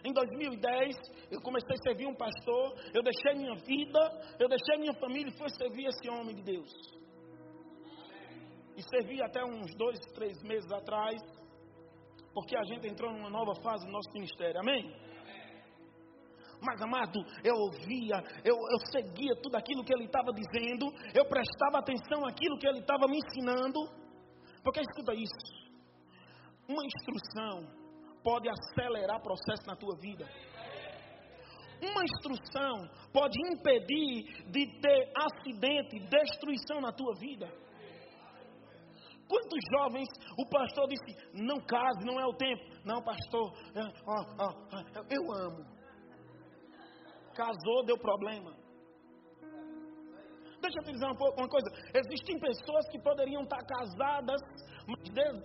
Em 0.03 0.15
2010, 0.15 0.97
eu 1.31 1.43
comecei 1.43 1.75
a 1.75 1.83
servir 1.83 2.07
um 2.07 2.15
pastor. 2.15 2.75
Eu 2.95 3.03
deixei 3.03 3.35
minha 3.35 3.55
vida, 3.55 4.01
eu 4.39 4.49
deixei 4.49 4.79
minha 4.79 4.95
família 4.95 5.29
e 5.29 5.39
fui 5.39 5.51
servir 5.51 5.87
esse 5.89 6.09
homem 6.09 6.35
de 6.37 6.43
Deus. 6.43 6.73
E 8.77 8.83
servi 8.83 9.23
até 9.23 9.45
uns 9.45 9.75
dois, 9.77 9.99
três 10.15 10.43
meses 10.43 10.73
atrás, 10.73 11.21
porque 12.33 12.57
a 12.57 12.65
gente 12.65 12.89
entrou 12.89 13.13
numa 13.13 13.29
nova 13.29 13.55
fase 13.63 13.85
do 13.85 13.93
nosso 13.93 14.11
ministério. 14.15 14.59
Amém? 14.59 14.91
Mas 16.63 16.81
amado, 16.83 17.21
eu 17.43 17.55
ouvia, 17.55 18.23
eu, 18.45 18.55
eu 18.55 18.79
seguia 18.93 19.35
tudo 19.43 19.57
aquilo 19.57 19.83
que 19.83 19.95
ele 19.95 20.05
estava 20.05 20.31
dizendo, 20.33 20.87
eu 21.15 21.25
prestava 21.25 21.79
atenção 21.79 22.27
àquilo 22.27 22.59
que 22.59 22.69
ele 22.69 22.81
estava 22.81 23.07
me 23.09 23.19
ensinando. 23.19 23.81
Porque 24.63 24.81
escuta 24.81 25.15
isso: 25.15 25.71
uma 26.69 26.85
instrução 26.85 27.67
pode 28.23 28.49
acelerar 28.49 29.17
o 29.17 29.23
processo 29.23 29.67
na 29.67 29.75
tua 29.75 29.97
vida. 30.01 30.29
Uma 31.83 32.05
instrução 32.05 32.91
pode 33.11 33.39
impedir 33.53 34.45
de 34.51 34.67
ter 34.81 35.13
acidente, 35.17 35.99
destruição 35.99 36.79
na 36.83 36.93
tua 36.93 37.15
vida. 37.19 37.49
Quantos 39.27 39.61
jovens 39.79 40.09
o 40.37 40.47
pastor 40.51 40.89
disse: 40.89 41.17
Não 41.33 41.57
case, 41.65 42.05
não 42.05 42.21
é 42.21 42.27
o 42.27 42.35
tempo. 42.35 42.63
Não, 42.85 43.03
pastor, 43.03 43.55
eu 45.09 45.33
amo 45.33 45.80
casou, 47.35 47.85
deu 47.85 47.99
problema. 47.99 48.55
Deixa 50.61 50.79
eu 50.79 50.85
te 50.85 50.93
dizer 50.93 51.07
uma 51.07 51.49
coisa: 51.49 51.71
existem 51.95 52.39
pessoas 52.39 52.89
que 52.91 52.99
poderiam 52.99 53.43
estar 53.43 53.65
casadas, 53.65 54.41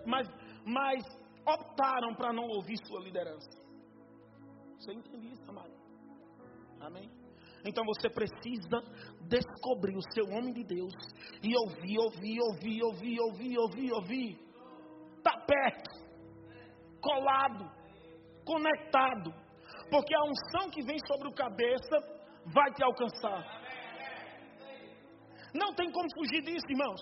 mas, 0.05 0.27
mas 0.65 1.03
optaram 1.45 2.13
para 2.15 2.33
não 2.33 2.47
ouvir 2.47 2.77
sua 2.85 3.01
liderança. 3.01 3.49
Você 4.77 4.93
entende 4.93 5.31
isso, 5.31 5.49
amado? 5.49 5.73
Amém? 6.81 7.09
Então 7.65 7.83
você 7.85 8.09
precisa 8.09 8.83
descobrir 9.27 9.95
o 9.95 10.13
seu 10.13 10.25
homem 10.25 10.53
de 10.53 10.63
Deus 10.63 10.93
e 11.41 11.55
ouvir, 11.57 11.97
ouvir, 11.97 12.39
ouvir, 12.41 12.83
ouvir, 12.83 13.19
ouvir, 13.19 13.57
ouvir, 13.57 13.91
ouvir. 13.93 14.39
Está 15.17 15.39
perto, 15.39 15.89
colado, 17.01 17.71
conectado. 18.45 19.44
Porque 19.89 20.15
a 20.15 20.23
unção 20.23 20.69
que 20.69 20.81
vem 20.83 20.97
sobre 21.07 21.27
o 21.27 21.33
cabeça 21.33 21.97
vai 22.45 22.71
te 22.73 22.83
alcançar. 22.83 23.43
Não 25.53 25.73
tem 25.73 25.91
como 25.91 26.07
fugir 26.15 26.41
disso, 26.41 26.65
irmãos. 26.69 27.01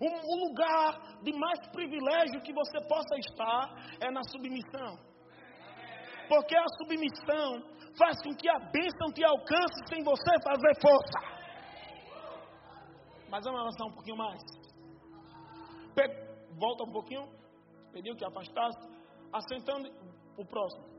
O, 0.00 0.48
lugar 0.48 1.22
de 1.22 1.32
mais 1.32 1.60
privilégio 1.70 2.42
que 2.42 2.52
você 2.52 2.80
possa 2.88 3.16
estar 3.18 3.70
é 4.00 4.10
na 4.10 4.22
submissão. 4.24 4.98
Porque 6.28 6.56
a 6.56 6.66
submissão 6.78 7.62
faz 7.96 8.16
com 8.22 8.34
que 8.34 8.48
a 8.48 8.58
bênção 8.58 9.12
te 9.12 9.24
alcance 9.24 9.86
sem 9.88 10.02
você 10.02 10.32
fazer 10.42 10.80
força. 10.80 11.42
Mas 13.28 13.44
vamos 13.44 13.60
avançar 13.60 13.86
um 13.86 13.92
pouquinho 13.92 14.16
mais. 14.16 14.40
Volta 16.58 16.84
um 16.84 16.92
pouquinho. 16.92 17.28
Pediu 17.92 18.14
que 18.16 18.24
afastasse. 18.24 18.88
Assentando 19.32 19.88
o 20.36 20.44
próximo. 20.44 20.91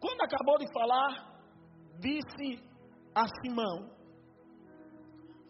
Quando 0.00 0.20
acabou 0.22 0.58
de 0.58 0.66
falar, 0.72 1.40
disse 1.98 2.62
a 3.14 3.24
Simão: 3.40 3.90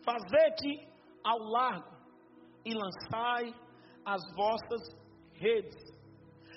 Fazete 0.05 0.89
ao 1.25 1.39
largo 1.39 1.97
e 2.65 2.73
lançai 2.75 3.55
as 4.05 4.23
vossas 4.35 4.83
redes. 5.35 5.75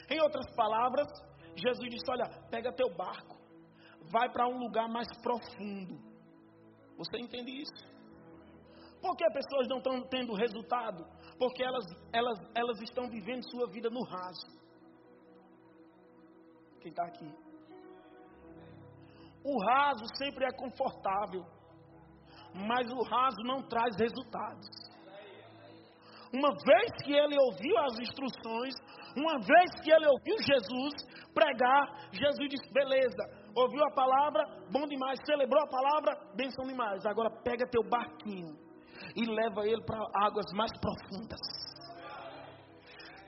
Em 0.09 0.21
outras 0.21 0.45
palavras, 0.55 1.07
Jesus 1.55 1.89
disse: 1.89 2.11
Olha, 2.11 2.29
pega 2.49 2.73
teu 2.73 2.95
barco, 2.95 3.37
vai 4.11 4.29
para 4.31 4.47
um 4.47 4.59
lugar 4.59 4.87
mais 4.87 5.07
profundo. 5.21 5.97
Você 6.97 7.17
entende 7.17 7.51
isso? 7.61 7.89
Por 9.01 9.15
que 9.15 9.23
as 9.23 9.33
pessoas 9.33 9.67
não 9.69 9.77
estão 9.77 10.01
tendo 10.09 10.33
resultado? 10.33 11.05
Porque 11.37 11.63
elas, 11.63 11.85
elas, 12.11 12.37
elas 12.53 12.81
estão 12.81 13.09
vivendo 13.09 13.49
sua 13.49 13.67
vida 13.71 13.89
no 13.89 14.03
raso. 14.03 14.59
Quem 16.81 16.91
está 16.91 17.05
aqui? 17.05 17.48
O 19.43 19.57
raso 19.63 20.05
sempre 20.17 20.45
é 20.45 20.51
confortável, 20.51 21.45
mas 22.53 22.89
o 22.91 23.03
raso 23.03 23.41
não 23.43 23.61
traz 23.67 23.95
resultados. 23.97 24.67
uma 26.33 26.49
vez 26.49 26.91
que 27.03 27.13
ele 27.13 27.35
ouviu 27.39 27.77
as 27.79 27.99
instruções, 27.99 28.75
uma 29.17 29.39
vez 29.39 29.81
que 29.81 29.91
ele 29.91 30.05
ouviu 30.05 30.35
Jesus 30.37 30.93
pregar, 31.33 32.09
Jesus 32.11 32.49
disse: 32.49 32.71
beleza, 32.71 33.23
ouviu 33.55 33.83
a 33.83 33.91
palavra, 33.91 34.43
bom 34.71 34.85
demais, 34.85 35.19
celebrou 35.25 35.63
a 35.63 35.67
palavra, 35.67 36.35
bênção 36.35 36.65
demais. 36.65 37.05
Agora 37.05 37.29
pega 37.43 37.69
teu 37.69 37.83
barquinho 37.89 38.55
e 39.15 39.25
leva 39.25 39.65
ele 39.65 39.83
para 39.85 39.99
águas 40.25 40.45
mais 40.53 40.71
profundas. 40.79 41.39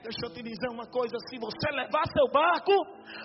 Deixa 0.03 0.25
eu 0.25 0.33
te 0.33 0.41
dizer 0.43 0.69
uma 0.69 0.85
coisa: 0.87 1.15
se 1.29 1.37
você 1.39 1.71
levar 1.71 2.03
seu 2.13 2.27
barco 2.31 2.73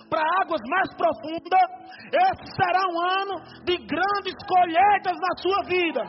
para 0.08 0.22
águas 0.42 0.60
mais 0.68 0.94
profundas, 0.94 1.75
esse 2.12 2.56
será 2.56 2.82
um 2.88 3.00
ano 3.00 3.40
de 3.64 3.76
grandes 3.78 4.34
colheitas 4.46 5.16
na 5.18 5.36
sua 5.38 5.62
vida. 5.64 6.02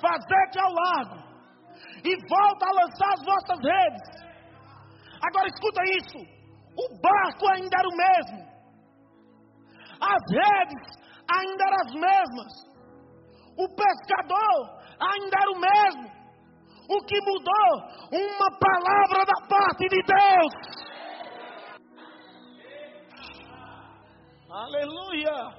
Fazer-te 0.00 0.58
ao 0.58 0.72
largo 0.72 1.22
e 2.04 2.28
volta 2.28 2.66
a 2.66 2.72
lançar 2.72 3.12
as 3.12 3.24
vossas 3.24 3.58
redes. 3.58 4.22
Agora 5.26 5.48
escuta 5.48 5.82
isso: 5.98 6.18
o 6.76 7.00
barco 7.00 7.48
ainda 7.52 7.76
era 7.78 7.88
o 7.88 7.96
mesmo, 7.96 8.52
as 10.00 10.22
redes 10.30 11.02
ainda 11.30 11.64
eram 11.64 11.76
as 11.76 11.92
mesmas, 11.94 12.52
o 13.56 13.68
pescador 13.74 14.82
ainda 15.00 15.36
era 15.40 15.50
o 15.50 15.60
mesmo. 15.60 16.22
O 16.90 17.00
que 17.04 17.18
mudou? 17.20 17.70
Uma 18.12 18.58
palavra 18.58 19.24
da 19.24 19.46
parte 19.48 19.88
de 19.88 20.02
Deus. 20.02 20.81
Aleluia! 24.52 25.56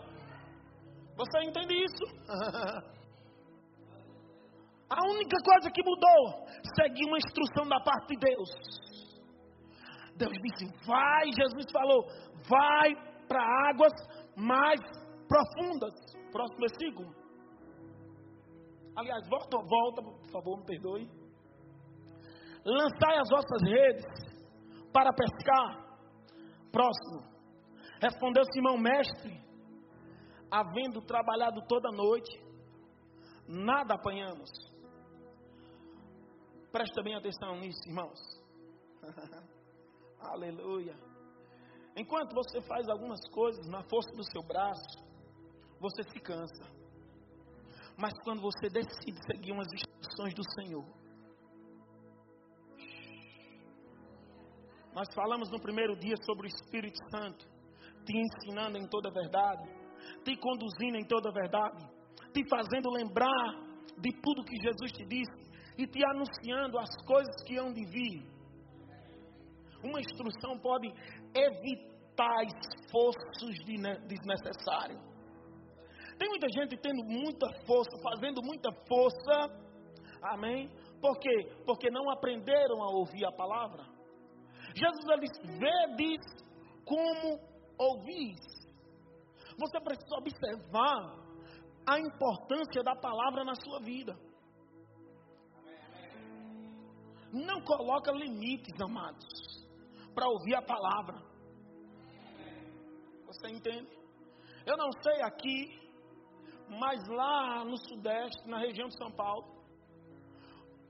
Você 1.17 1.39
entende 1.47 1.73
isso? 1.73 2.06
A 4.88 5.01
única 5.10 5.38
coisa 5.43 5.71
que 5.73 5.82
mudou, 5.84 6.45
seguir 6.75 7.06
uma 7.08 7.17
instrução 7.17 7.67
da 7.67 7.79
parte 7.79 8.15
de 8.15 8.19
Deus. 8.19 8.49
Deus 10.15 10.32
disse: 10.32 10.67
vai, 10.86 11.25
Jesus 11.25 11.71
falou, 11.71 12.06
vai 12.47 12.93
para 13.27 13.41
águas 13.69 13.93
mais 14.38 14.79
profundas. 15.27 15.93
Próximo 16.32 16.60
versículo. 16.60 17.10
Aliás, 18.95 19.27
volta, 19.27 19.58
volta, 19.58 20.03
por 20.03 20.32
favor, 20.32 20.60
me 20.60 20.65
perdoe. 20.65 21.10
Lançai 22.63 23.17
as 23.17 23.29
vossas 23.32 23.63
redes 23.63 24.06
para 24.93 25.12
pescar. 25.13 25.84
Próximo. 26.71 27.33
Respondeu 28.03 28.43
Simão, 28.51 28.77
mestre, 28.77 29.41
havendo 30.51 31.01
trabalhado 31.01 31.65
toda 31.69 31.89
noite, 31.89 32.37
nada 33.47 33.93
apanhamos. 33.93 34.49
Presta 36.69 37.01
bem 37.01 37.15
atenção 37.15 37.61
nisso, 37.61 37.79
irmãos. 37.87 38.19
Aleluia. 40.19 40.99
Enquanto 41.95 42.35
você 42.35 42.61
faz 42.63 42.89
algumas 42.89 43.21
coisas 43.29 43.65
na 43.69 43.81
força 43.83 44.11
do 44.17 44.23
seu 44.31 44.43
braço, 44.43 44.99
você 45.79 46.03
se 46.03 46.19
cansa. 46.19 46.65
Mas 47.97 48.11
quando 48.25 48.41
você 48.41 48.67
decide 48.67 49.17
seguir 49.31 49.53
umas 49.53 49.71
instruções 49.71 50.33
do 50.33 50.43
Senhor, 50.55 50.85
nós 54.93 55.07
falamos 55.15 55.49
no 55.49 55.61
primeiro 55.61 55.95
dia 55.95 56.15
sobre 56.25 56.47
o 56.47 56.49
Espírito 56.49 56.97
Santo, 57.09 57.52
te 58.03 58.13
ensinando 58.17 58.77
em 58.77 58.87
toda 58.87 59.09
a 59.09 59.13
verdade, 59.13 59.69
te 60.23 60.35
conduzindo 60.37 60.97
em 60.97 61.05
toda 61.05 61.29
a 61.29 61.33
verdade, 61.33 61.85
te 62.33 62.47
fazendo 62.49 62.89
lembrar 62.91 63.73
de 63.99 64.11
tudo 64.21 64.43
que 64.43 64.57
Jesus 64.57 64.91
te 64.91 65.05
disse 65.05 65.43
e 65.77 65.87
te 65.87 66.03
anunciando 66.05 66.77
as 66.77 66.89
coisas 67.05 67.43
que 67.45 67.57
hão 67.57 67.71
de 67.73 67.85
vir. 67.85 68.33
Uma 69.83 69.99
instrução 69.99 70.57
pode 70.59 70.87
evitar 71.35 72.43
esforços 72.45 73.55
desnecessários. 73.65 75.01
Tem 76.17 76.29
muita 76.29 76.47
gente 76.49 76.77
tendo 76.77 77.03
muita 77.03 77.47
força, 77.65 77.91
fazendo 78.01 78.41
muita 78.43 78.71
força. 78.87 79.63
Amém? 80.21 80.69
Por 81.01 81.19
quê? 81.19 81.51
Porque 81.65 81.89
não 81.89 82.09
aprenderam 82.09 82.81
a 82.81 82.89
ouvir 82.91 83.25
a 83.25 83.31
palavra. 83.31 83.83
Jesus 84.75 85.19
disse: 85.19 85.41
Vedes 85.59 86.25
como 86.85 87.39
ouvis. 87.77 88.39
Você 89.57 89.79
precisa 89.81 90.15
observar 90.17 91.23
a 91.86 91.99
importância 91.99 92.83
da 92.83 92.95
palavra 92.95 93.43
na 93.43 93.55
sua 93.55 93.79
vida. 93.79 94.17
Não 97.31 97.62
coloca 97.62 98.12
limites, 98.12 98.79
amados, 98.81 99.25
para 100.13 100.27
ouvir 100.27 100.55
a 100.55 100.62
palavra. 100.62 101.21
Você 103.25 103.47
entende? 103.49 103.89
Eu 104.65 104.77
não 104.77 104.91
sei 105.01 105.21
aqui 105.23 105.83
mas 106.69 107.07
lá 107.07 107.63
no 107.65 107.77
Sudeste, 107.77 108.47
na 108.47 108.59
região 108.59 108.88
de 108.88 108.97
São 108.97 109.12
Paulo, 109.12 109.45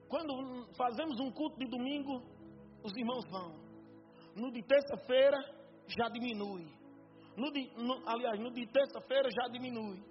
quando 0.07 0.67
fazemos 0.75 1.19
um 1.19 1.31
culto 1.31 1.57
de 1.57 1.65
domingo, 1.65 2.21
os 2.83 2.95
irmãos 2.95 3.25
vão. 3.29 3.55
No 4.35 4.51
de 4.51 4.61
terça-feira, 4.63 5.37
já 5.97 6.09
diminui. 6.09 6.65
No 7.35 7.51
de, 7.51 7.71
no, 7.77 8.07
aliás, 8.07 8.39
no 8.39 8.51
de 8.51 8.65
terça-feira 8.67 9.29
já 9.31 9.47
diminui. 9.47 10.03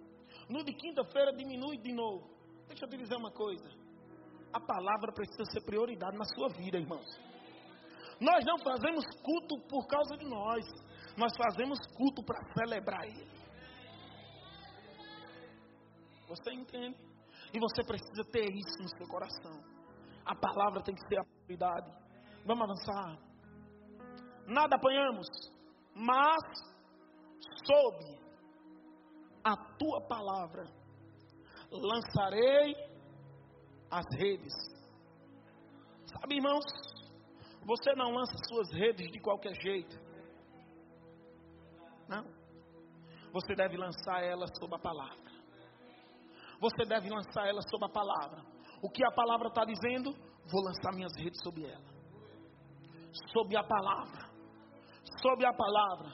No 0.48 0.64
de 0.64 0.72
quinta-feira 0.74 1.32
diminui 1.32 1.78
de 1.78 1.92
novo. 1.92 2.30
Deixa 2.68 2.84
eu 2.84 2.88
te 2.88 2.96
dizer 2.96 3.16
uma 3.16 3.30
coisa. 3.30 3.68
A 4.52 4.60
palavra 4.60 5.12
precisa 5.12 5.44
ser 5.52 5.62
prioridade 5.64 6.16
na 6.16 6.24
sua 6.24 6.48
vida, 6.48 6.78
irmãos. 6.78 7.08
Nós 8.20 8.44
não 8.44 8.58
fazemos 8.58 9.04
culto 9.22 9.58
por 9.68 9.86
causa 9.86 10.16
de 10.16 10.24
nós. 10.24 10.64
Nós 11.16 11.32
fazemos 11.36 11.78
culto 11.96 12.22
para 12.24 12.38
celebrar 12.54 13.04
Ele. 13.04 13.42
Você 16.28 16.52
entende? 16.52 16.96
E 17.52 17.58
você 17.58 17.82
precisa 17.84 18.24
ter 18.32 18.48
isso 18.50 18.82
no 18.82 18.88
seu 18.96 19.06
coração. 19.06 19.62
A 20.24 20.34
palavra 20.34 20.82
tem 20.82 20.94
que 20.94 21.06
ser 21.08 21.18
a 21.18 21.24
prioridade. 21.24 21.90
Vamos 22.46 22.64
avançar. 22.64 23.18
Nada 24.46 24.76
apanhamos, 24.76 25.26
mas 25.94 26.42
sob 27.66 28.18
a 29.44 29.56
tua 29.78 30.00
palavra 30.08 30.64
lançarei 31.70 32.74
as 33.90 34.06
redes. 34.16 34.52
Sabe, 36.06 36.36
irmãos? 36.36 36.64
Você 37.64 37.94
não 37.94 38.12
lança 38.12 38.36
suas 38.48 38.72
redes 38.72 39.10
de 39.10 39.20
qualquer 39.20 39.54
jeito. 39.62 39.96
Não. 42.08 42.24
Você 43.32 43.54
deve 43.54 43.76
lançar 43.76 44.22
elas 44.22 44.50
sob 44.58 44.74
a 44.74 44.78
palavra 44.78 45.32
você 46.62 46.84
deve 46.86 47.10
lançar 47.10 47.48
ela 47.48 47.60
sobre 47.68 47.86
a 47.86 47.88
palavra. 47.88 48.40
O 48.80 48.88
que 48.88 49.04
a 49.04 49.10
palavra 49.10 49.48
está 49.48 49.64
dizendo? 49.64 50.12
Vou 50.48 50.62
lançar 50.62 50.94
minhas 50.94 51.12
redes 51.16 51.42
sobre 51.42 51.64
ela. 51.66 51.84
Sobre 53.32 53.56
a 53.56 53.64
palavra. 53.64 54.31
Sobre 55.22 55.46
a 55.46 55.52
palavra. 55.52 56.10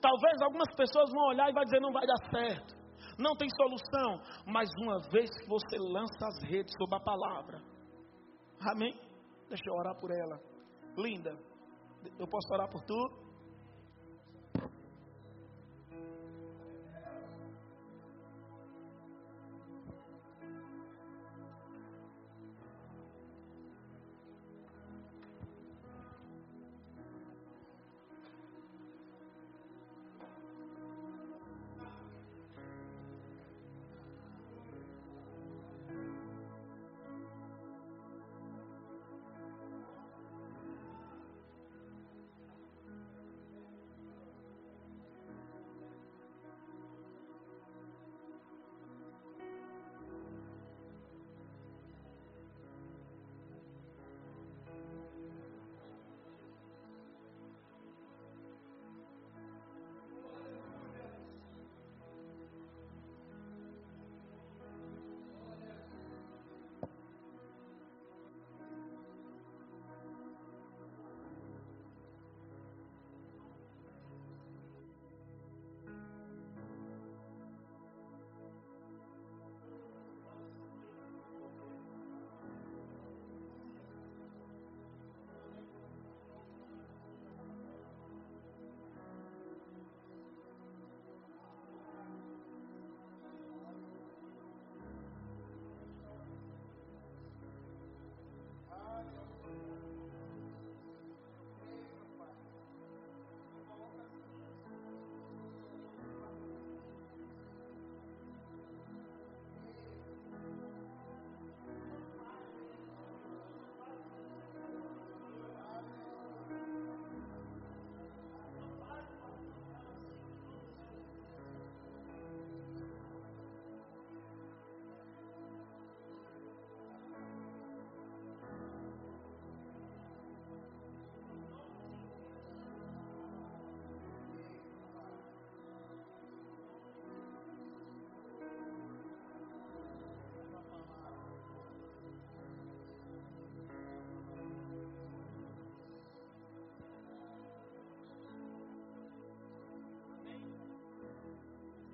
Talvez 0.00 0.42
algumas 0.42 0.74
pessoas 0.76 1.10
vão 1.10 1.28
olhar 1.28 1.48
e 1.48 1.52
vai 1.52 1.64
dizer 1.64 1.80
não 1.80 1.92
vai 1.92 2.06
dar 2.06 2.30
certo. 2.30 2.74
Não 3.18 3.34
tem 3.36 3.48
solução. 3.50 4.20
Mas 4.46 4.68
uma 4.82 5.00
vez 5.10 5.28
que 5.40 5.48
você 5.48 5.76
lança 5.78 6.26
as 6.26 6.48
redes 6.48 6.72
sobre 6.78 6.96
a 6.96 7.00
palavra. 7.00 7.60
Amém? 8.72 8.94
Deixa 9.48 9.64
eu 9.66 9.74
orar 9.74 9.98
por 9.98 10.10
ela. 10.10 10.38
Linda. 10.96 11.36
Eu 12.18 12.26
posso 12.28 12.52
orar 12.52 12.68
por 12.70 12.80
tu? 12.82 13.29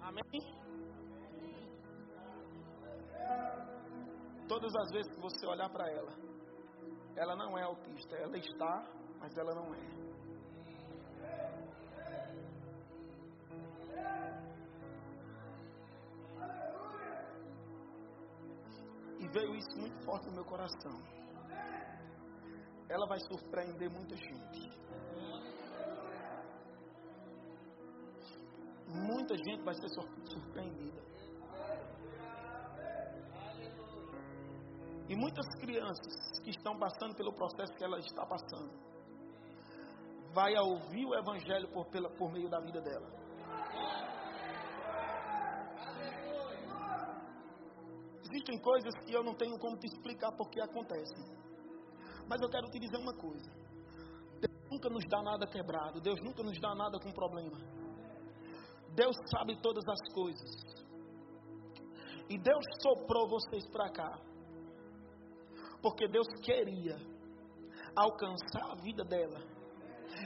Amém? 0.06 0.22
Todas 4.46 4.72
as 4.76 4.90
vezes 4.92 5.12
que 5.12 5.20
você 5.20 5.46
olhar 5.46 5.68
para 5.68 5.90
ela, 5.90 6.12
ela 7.16 7.34
não 7.34 7.58
é 7.58 7.64
autista, 7.64 8.14
ela 8.16 8.38
está, 8.38 8.88
mas 9.18 9.36
ela 9.36 9.52
não 9.52 9.74
é. 9.74 10.06
E 19.18 19.28
veio 19.28 19.56
isso 19.56 19.76
muito 19.76 20.04
forte 20.04 20.28
no 20.28 20.34
meu 20.34 20.44
coração. 20.44 21.02
Ela 22.88 23.08
vai 23.08 23.18
surpreender 23.18 23.90
muita 23.90 24.14
gente. 24.16 24.70
Muita 29.26 29.42
gente 29.42 29.64
vai 29.64 29.74
ser 29.74 29.88
surpreendida. 29.88 31.02
E 35.08 35.16
muitas 35.16 35.46
crianças 35.58 36.38
que 36.44 36.50
estão 36.50 36.78
passando 36.78 37.16
pelo 37.16 37.32
processo 37.32 37.72
que 37.74 37.82
ela 37.82 37.98
está 37.98 38.24
passando, 38.24 38.70
vai 40.32 40.56
ouvir 40.56 41.06
o 41.06 41.14
Evangelho 41.16 41.66
por, 41.72 41.86
pela, 41.86 42.08
por 42.10 42.30
meio 42.30 42.48
da 42.48 42.60
vida 42.60 42.80
dela. 42.80 43.08
Existem 48.30 48.60
coisas 48.60 48.94
que 49.04 49.12
eu 49.12 49.24
não 49.24 49.34
tenho 49.34 49.58
como 49.58 49.76
te 49.76 49.86
explicar 49.86 50.30
porque 50.36 50.60
acontecem. 50.60 51.24
Mas 52.28 52.40
eu 52.40 52.48
quero 52.48 52.70
te 52.70 52.78
dizer 52.78 52.98
uma 52.98 53.14
coisa. 53.14 53.50
Deus 54.40 54.70
nunca 54.70 54.88
nos 54.88 55.04
dá 55.08 55.20
nada 55.20 55.48
quebrado. 55.48 56.00
Deus 56.00 56.20
nunca 56.22 56.44
nos 56.44 56.60
dá 56.60 56.76
nada 56.76 56.96
com 57.00 57.10
problema. 57.10 57.85
Deus 58.96 59.14
sabe 59.30 59.60
todas 59.60 59.84
as 59.86 60.12
coisas. 60.12 60.50
E 62.28 62.38
Deus 62.38 62.64
soprou 62.82 63.28
vocês 63.28 63.68
para 63.70 63.90
cá 63.90 64.18
porque 65.82 66.08
Deus 66.08 66.26
queria 66.42 66.96
alcançar 67.94 68.72
a 68.72 68.74
vida 68.82 69.04
dela 69.04 69.40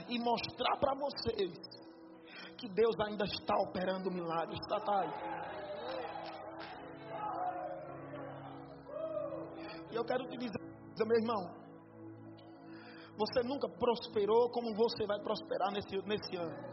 e 0.07 0.17
mostrar 0.19 0.77
para 0.79 0.95
vocês 0.95 1.53
que 2.57 2.67
Deus 2.69 2.95
ainda 3.05 3.25
está 3.25 3.55
operando 3.59 4.09
milagres. 4.09 4.59
Tá 4.67 4.99
aí. 5.01 5.11
E 9.91 9.95
eu 9.95 10.05
quero 10.05 10.27
te 10.29 10.37
dizer, 10.37 10.59
meu 11.05 11.17
irmão, 11.17 11.61
você 13.17 13.47
nunca 13.47 13.67
prosperou 13.69 14.49
como 14.49 14.73
você 14.73 15.05
vai 15.05 15.19
prosperar 15.19 15.71
nesse, 15.73 15.95
nesse 16.07 16.37
ano. 16.37 16.71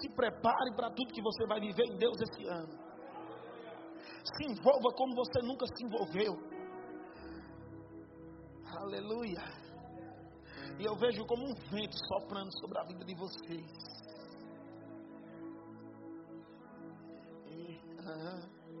Se 0.00 0.08
prepare 0.14 0.74
para 0.74 0.90
tudo 0.90 1.12
que 1.12 1.22
você 1.22 1.46
vai 1.46 1.60
viver 1.60 1.84
em 1.84 1.96
Deus 1.96 2.16
esse 2.20 2.46
ano. 2.48 2.78
Se 4.24 4.44
envolva 4.44 4.90
como 4.96 5.14
você 5.14 5.42
nunca 5.42 5.66
se 5.66 5.84
envolveu. 5.84 6.34
Aleluia. 8.76 9.42
E 10.78 10.84
eu 10.84 10.96
vejo 10.96 11.24
como 11.26 11.44
um 11.44 11.54
vento 11.70 11.96
soprando 12.08 12.50
sobre 12.60 12.78
a 12.78 12.84
vida 12.84 13.04
de 13.04 13.14
vocês. 13.14 13.66
E, 17.46 17.76
uh, 18.00 18.48
oh, 18.48 18.72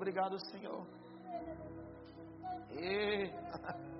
Obrigado, 0.00 0.38
Senhor. 0.46 0.86
E... 2.72 3.30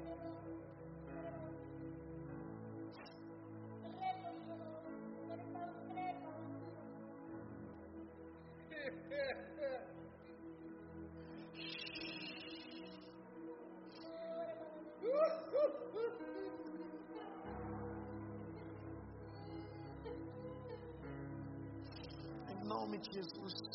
de 23.00 23.12
Jesus. 23.14 23.69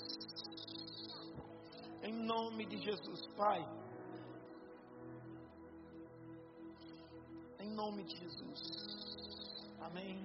Nome 2.35 2.65
de 2.65 2.77
Jesus, 2.77 3.21
Pai. 3.37 3.61
Em 7.61 7.69
nome 7.73 8.03
de 8.03 8.17
Jesus. 8.17 8.59
Amém. 9.79 10.19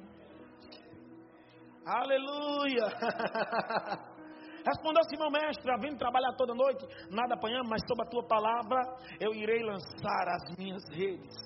Aleluia. 1.86 2.86
Respondeu 4.66 5.02
assim, 5.02 5.16
meu 5.18 5.30
mestre, 5.30 5.70
vindo 5.80 5.98
trabalhar 5.98 6.34
toda 6.36 6.52
noite, 6.52 6.84
nada 7.10 7.34
apanhamos, 7.34 7.70
mas 7.70 7.80
sob 7.86 8.02
a 8.02 8.10
tua 8.10 8.26
palavra 8.26 8.80
eu 9.20 9.32
irei 9.32 9.62
lançar 9.62 10.28
as 10.34 10.56
minhas 10.58 10.82
redes. 10.90 11.36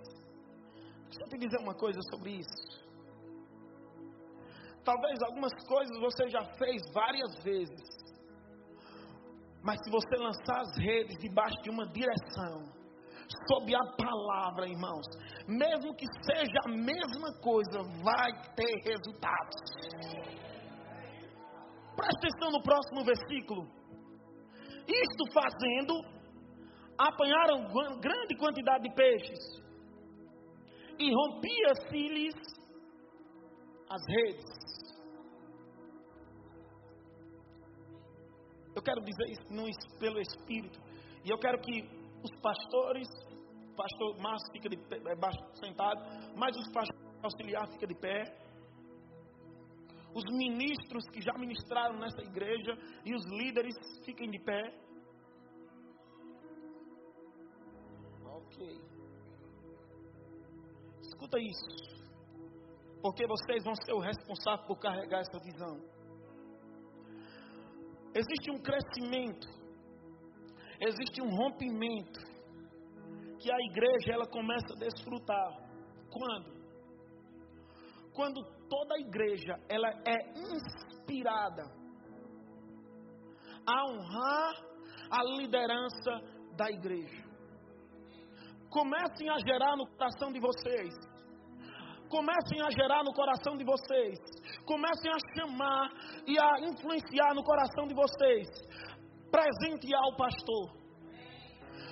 Deixa 1.11 1.25
eu 1.25 1.29
te 1.29 1.39
dizer 1.41 1.59
uma 1.59 1.75
coisa 1.75 2.01
sobre 2.11 2.39
isso. 2.39 2.83
Talvez 4.83 5.23
algumas 5.25 5.53
coisas 5.67 6.01
você 6.01 6.31
já 6.31 6.43
fez 6.57 6.81
várias 6.95 7.45
vezes. 7.45 7.94
Mas 9.65 9.79
se 9.83 9.91
você 9.91 10.17
lançar 10.17 10.61
as 10.61 10.77
redes 10.77 11.17
debaixo 11.21 11.57
de 11.63 11.71
uma 11.71 11.87
direção, 11.87 12.65
sob 13.49 13.75
a 13.75 13.85
palavra, 13.97 14.69
irmãos, 14.69 15.07
mesmo 15.49 15.95
que 15.97 16.07
seja 16.23 16.59
a 16.67 16.69
mesma 16.69 17.33
coisa, 17.41 17.83
vai 18.03 18.31
ter 18.55 18.75
resultados. 18.85 19.57
Preste 21.97 22.27
atenção 22.27 22.51
no 22.53 22.63
próximo 22.63 23.05
versículo. 23.05 23.67
Isto 24.87 25.33
fazendo, 25.33 25.95
apanharam 26.99 27.73
grande 28.01 28.37
quantidade 28.37 28.83
de 28.83 28.95
peixes, 28.95 29.65
e 30.99 31.11
rompia-se-lhes 31.11 32.35
as 33.91 34.03
redes. 34.09 34.64
Eu 38.75 38.83
quero 38.83 39.01
dizer 39.03 39.31
isso 39.31 39.53
no, 39.53 39.65
pelo 39.99 40.21
Espírito. 40.21 40.81
E 41.25 41.31
eu 41.31 41.39
quero 41.39 41.59
que 41.61 41.83
os 42.23 42.41
pastores, 42.41 43.09
o 43.71 43.77
pastor 43.77 44.19
Márcio 44.19 44.53
fica 44.53 44.69
de 44.69 44.77
pé, 44.77 44.97
é, 44.97 45.57
sentado, 45.59 46.01
mas 46.37 46.57
os 46.57 46.73
pastores 46.73 47.05
auxiliar 47.23 47.67
fica 47.73 47.87
de 47.87 47.95
pé. 47.95 48.25
Os 50.15 50.25
ministros 50.31 51.05
que 51.13 51.21
já 51.21 51.33
ministraram 51.39 51.99
nessa 51.99 52.23
igreja 52.23 52.73
e 53.05 53.15
os 53.15 53.25
líderes 53.27 53.75
fiquem 54.05 54.31
de 54.31 54.39
pé. 54.39 54.63
Ok. 58.25 58.81
Escuta 61.03 61.39
isso. 61.41 61.95
Porque 63.03 63.27
vocês 63.27 63.65
vão 63.65 63.75
ser 63.75 63.93
o 63.93 64.01
responsável 64.01 64.67
por 64.67 64.79
carregar 64.79 65.21
essa 65.21 65.39
visão. 65.41 65.94
Existe 68.15 68.51
um 68.51 68.63
crescimento, 68.63 69.49
existe 70.81 71.21
um 71.21 71.31
rompimento 71.31 72.21
que 73.39 73.53
a 73.53 73.57
igreja 73.71 74.13
ela 74.13 74.27
começa 74.27 74.73
a 74.73 74.79
desfrutar. 74.79 75.51
Quando? 76.11 76.55
Quando 78.15 78.45
toda 78.69 78.95
a 78.95 79.01
igreja 79.01 79.59
ela 79.69 79.89
é 80.07 80.31
inspirada 80.39 81.65
a 83.67 83.87
honrar 83.87 84.55
a 85.11 85.25
liderança 85.37 86.13
da 86.57 86.71
igreja. 86.71 87.25
Comecem 88.71 89.29
a 89.29 89.39
gerar 89.39 89.77
no 89.77 89.87
coração 89.89 90.33
de 90.33 90.41
vocês 90.41 90.95
comecem 92.15 92.61
a 92.63 92.71
gerar 92.71 93.03
no 93.03 93.13
coração 93.13 93.57
de 93.57 93.65
vocês, 93.65 94.19
comecem 94.65 95.11
a 95.11 95.19
chamar 95.35 95.91
e 96.27 96.39
a 96.39 96.61
influenciar 96.61 97.35
no 97.35 97.45
coração 97.45 97.87
de 97.87 97.95
vocês, 97.95 98.49
presentear 99.31 100.03
o 100.09 100.17
pastor. 100.17 100.85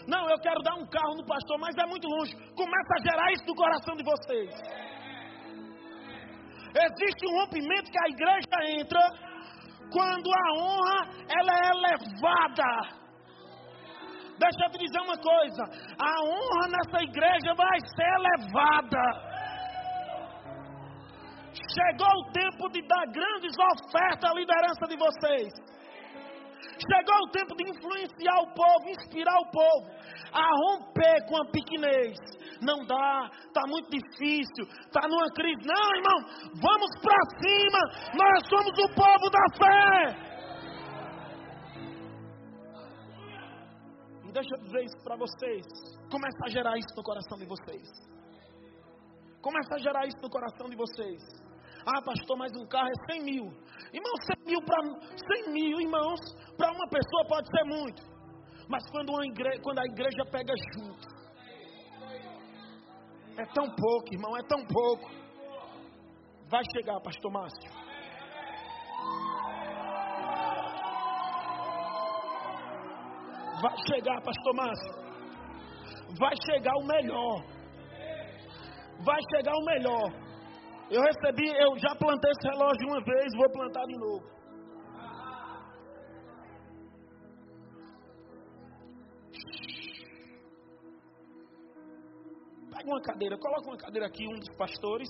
Não, 0.07 0.29
eu 0.29 0.39
quero 0.41 0.61
dar 0.63 0.75
um 0.75 0.87
carro 0.87 1.15
no 1.17 1.25
pastor, 1.25 1.59
mas 1.61 1.77
é 1.77 1.87
muito 1.87 2.09
longe. 2.09 2.35
Começa 2.55 2.93
a 2.99 3.03
gerar 3.09 3.33
isso 3.33 3.45
no 3.47 3.55
coração 3.55 3.95
de 3.97 4.03
vocês. 4.03 4.51
Existe 6.75 7.27
um 7.29 7.41
rompimento 7.41 7.91
que 7.91 7.99
a 7.99 8.09
igreja 8.09 8.81
entra 8.81 9.01
quando 9.93 10.29
a 10.33 10.47
honra 10.59 11.01
ela 11.29 11.53
é 11.53 11.71
elevada. 11.77 13.03
Deixa 14.39 14.65
eu 14.65 14.71
te 14.71 14.79
dizer 14.79 15.01
uma 15.01 15.19
coisa: 15.19 15.63
a 15.99 16.25
honra 16.25 16.69
nessa 16.69 17.05
igreja 17.05 17.55
vai 17.55 17.79
ser 17.95 18.09
elevada. 18.19 19.32
Chegou 21.53 22.09
o 22.09 22.33
tempo 22.33 22.69
de 22.71 22.83
dar 22.87 23.07
grandes 23.13 23.53
ofertas 23.59 24.31
à 24.31 24.35
liderança 24.35 24.87
de 24.89 24.97
vocês. 24.97 25.53
Chegou 26.83 27.19
o 27.23 27.31
tempo 27.31 27.55
de 27.57 27.71
influenciar 27.71 28.39
o 28.41 28.55
povo, 28.55 28.89
inspirar 28.89 29.39
o 29.39 29.51
povo 29.51 29.87
a 30.33 30.43
romper 30.43 31.27
com 31.29 31.37
a 31.37 31.51
pequenez. 31.51 32.17
Não 32.61 32.85
dá, 32.87 33.31
está 33.47 33.63
muito 33.69 33.91
difícil, 33.91 34.65
está 34.65 35.07
numa 35.09 35.29
crise. 35.35 35.61
Não, 35.67 35.97
irmão, 35.97 36.19
vamos 36.61 36.91
para 37.01 37.21
cima. 37.41 37.81
Nós 38.15 38.49
somos 38.49 38.73
o 38.79 38.95
povo 38.95 39.31
da 39.31 39.45
fé. 39.59 40.33
E 44.25 44.33
deixa 44.33 44.55
eu 44.57 44.63
dizer 44.63 44.85
isso 44.85 45.05
para 45.05 45.17
vocês. 45.17 45.65
Começa 46.11 46.39
a 46.47 46.49
gerar 46.49 46.77
isso 46.79 46.97
no 46.97 47.03
coração 47.03 47.39
de 47.39 47.47
vocês. 47.47 47.89
Começa 49.43 49.75
a 49.75 49.79
gerar 49.79 50.07
isso 50.07 50.19
no 50.23 50.31
coração 50.31 50.69
de 50.71 50.77
vocês. 50.77 51.21
Ah, 51.85 52.01
pastor, 52.01 52.39
mais 52.39 52.53
um 52.57 52.65
carro 52.67 52.89
é 52.89 53.13
100 53.13 53.25
mil. 53.25 53.45
Irmão, 53.93 54.15
100 54.39 54.47
mil 54.47 54.63
para 54.65 54.81
100 55.45 55.53
mil, 55.53 55.81
irmãos, 55.81 56.21
para 56.57 56.71
uma 56.71 56.89
pessoa 56.89 57.27
pode 57.27 57.49
ser 57.51 57.65
muito. 57.65 58.03
Mas 58.69 58.89
quando, 58.93 59.13
quando 59.63 59.79
a 59.81 59.85
igreja 59.85 60.25
pega 60.31 60.55
junto, 60.75 61.09
é 63.37 63.45
tão 63.47 63.67
pouco, 63.75 64.15
irmão, 64.15 64.37
é 64.37 64.43
tão 64.47 64.65
pouco. 64.65 65.11
Vai 66.49 66.63
chegar, 66.77 67.01
pastor 67.01 67.33
Márcio. 67.33 67.71
Vai 73.61 73.77
chegar, 73.89 74.23
pastor 74.23 74.55
Márcio. 74.55 75.03
Vai 76.19 76.35
chegar 76.47 76.77
o 76.77 76.87
melhor. 76.87 77.62
Vai 79.05 79.19
chegar 79.35 79.53
o 79.55 79.65
melhor. 79.65 80.13
Eu 80.91 81.01
recebi, 81.03 81.49
eu 81.49 81.77
já 81.79 81.95
plantei 81.97 82.31
esse 82.31 82.49
relógio 82.49 82.87
uma 82.87 83.03
vez, 83.03 83.33
vou 83.37 83.51
plantar 83.51 83.85
de 83.87 83.99
novo. 83.99 84.33
Pega 92.71 92.87
uma 92.87 93.03
cadeira, 93.03 93.39
coloca 93.39 93.69
uma 93.69 93.79
cadeira 93.79 94.07
aqui, 94.07 94.25
um 94.27 94.39
dos 94.39 94.57
pastores. 94.57 95.09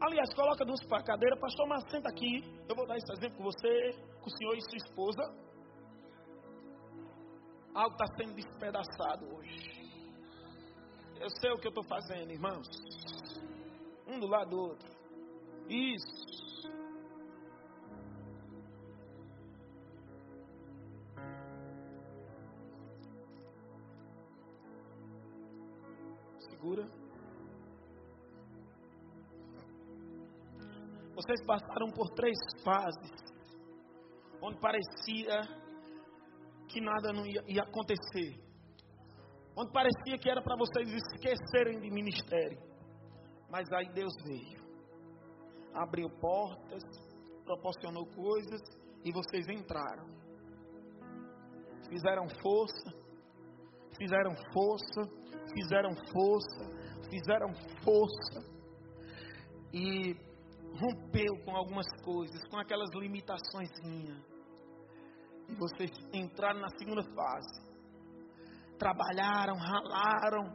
Aliás, 0.00 0.32
coloca 0.34 0.64
duas 0.64 0.82
para 0.86 0.98
a 0.98 1.04
cadeira, 1.04 1.36
pastor, 1.36 1.68
mas 1.68 1.90
senta 1.90 2.08
aqui. 2.08 2.42
Eu 2.68 2.74
vou 2.74 2.86
dar 2.86 2.96
esse 2.96 3.12
exemplo 3.12 3.36
com 3.36 3.44
você, 3.44 3.90
com 4.18 4.26
o 4.26 4.36
senhor 4.36 4.56
e 4.56 4.60
sua 4.62 4.76
esposa. 4.88 5.22
Algo 7.74 7.92
está 7.92 8.06
sendo 8.16 8.34
despedaçado 8.34 9.26
hoje. 9.36 9.79
Eu 11.20 11.28
sei 11.38 11.50
o 11.52 11.58
que 11.58 11.66
eu 11.66 11.70
estou 11.70 11.84
fazendo, 11.84 12.30
irmãos 12.32 12.66
um 14.10 14.18
do 14.18 14.26
lado 14.26 14.50
do 14.50 14.58
outro. 14.58 14.88
Isso. 15.68 16.70
Segura. 26.50 26.88
Vocês 31.14 31.46
passaram 31.46 31.90
por 31.92 32.08
três 32.10 32.36
fases, 32.64 33.10
onde 34.42 34.58
parecia 34.58 35.42
que 36.68 36.80
nada 36.80 37.12
não 37.12 37.26
ia, 37.26 37.42
ia 37.46 37.62
acontecer, 37.62 38.40
onde 39.56 39.72
parecia 39.72 40.18
que 40.18 40.30
era 40.30 40.42
para 40.42 40.56
vocês 40.56 40.88
esquecerem 40.88 41.80
de 41.80 41.90
ministério. 41.90 42.58
Mas 43.50 43.70
aí 43.72 43.88
Deus 43.92 44.12
veio, 44.24 44.60
abriu 45.74 46.08
portas, 46.20 46.82
proporcionou 47.44 48.06
coisas 48.06 48.60
e 49.04 49.12
vocês 49.12 49.48
entraram. 49.48 50.06
Fizeram 51.88 52.28
força, 52.40 52.90
fizeram 53.98 54.36
força, 54.52 55.02
fizeram 55.52 55.90
força, 56.12 57.10
fizeram 57.10 57.52
força 57.82 58.60
e 59.72 60.14
rompeu 60.78 61.44
com 61.44 61.56
algumas 61.56 61.86
coisas, 62.04 62.40
com 62.48 62.58
aquelas 62.58 62.90
limitações 62.94 63.70
minhas. 63.82 64.24
E 65.48 65.54
vocês 65.56 65.90
entraram 66.12 66.60
na 66.60 66.68
segunda 66.78 67.02
fase. 67.02 67.69
Trabalharam, 68.80 69.56
ralaram, 69.58 70.50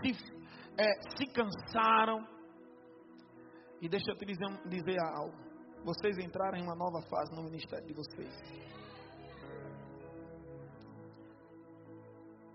se 0.00 0.12
é, 0.78 0.86
se 1.16 1.26
cansaram. 1.32 2.24
E 3.82 3.88
deixa 3.88 4.12
eu 4.12 4.16
te 4.16 4.24
dizer, 4.24 4.46
dizer 4.68 5.00
algo. 5.00 5.36
Vocês 5.84 6.16
entraram 6.18 6.58
em 6.58 6.62
uma 6.62 6.76
nova 6.76 7.02
fase 7.10 7.34
no 7.34 7.42
ministério 7.42 7.86
de 7.86 7.92
vocês. 7.92 8.32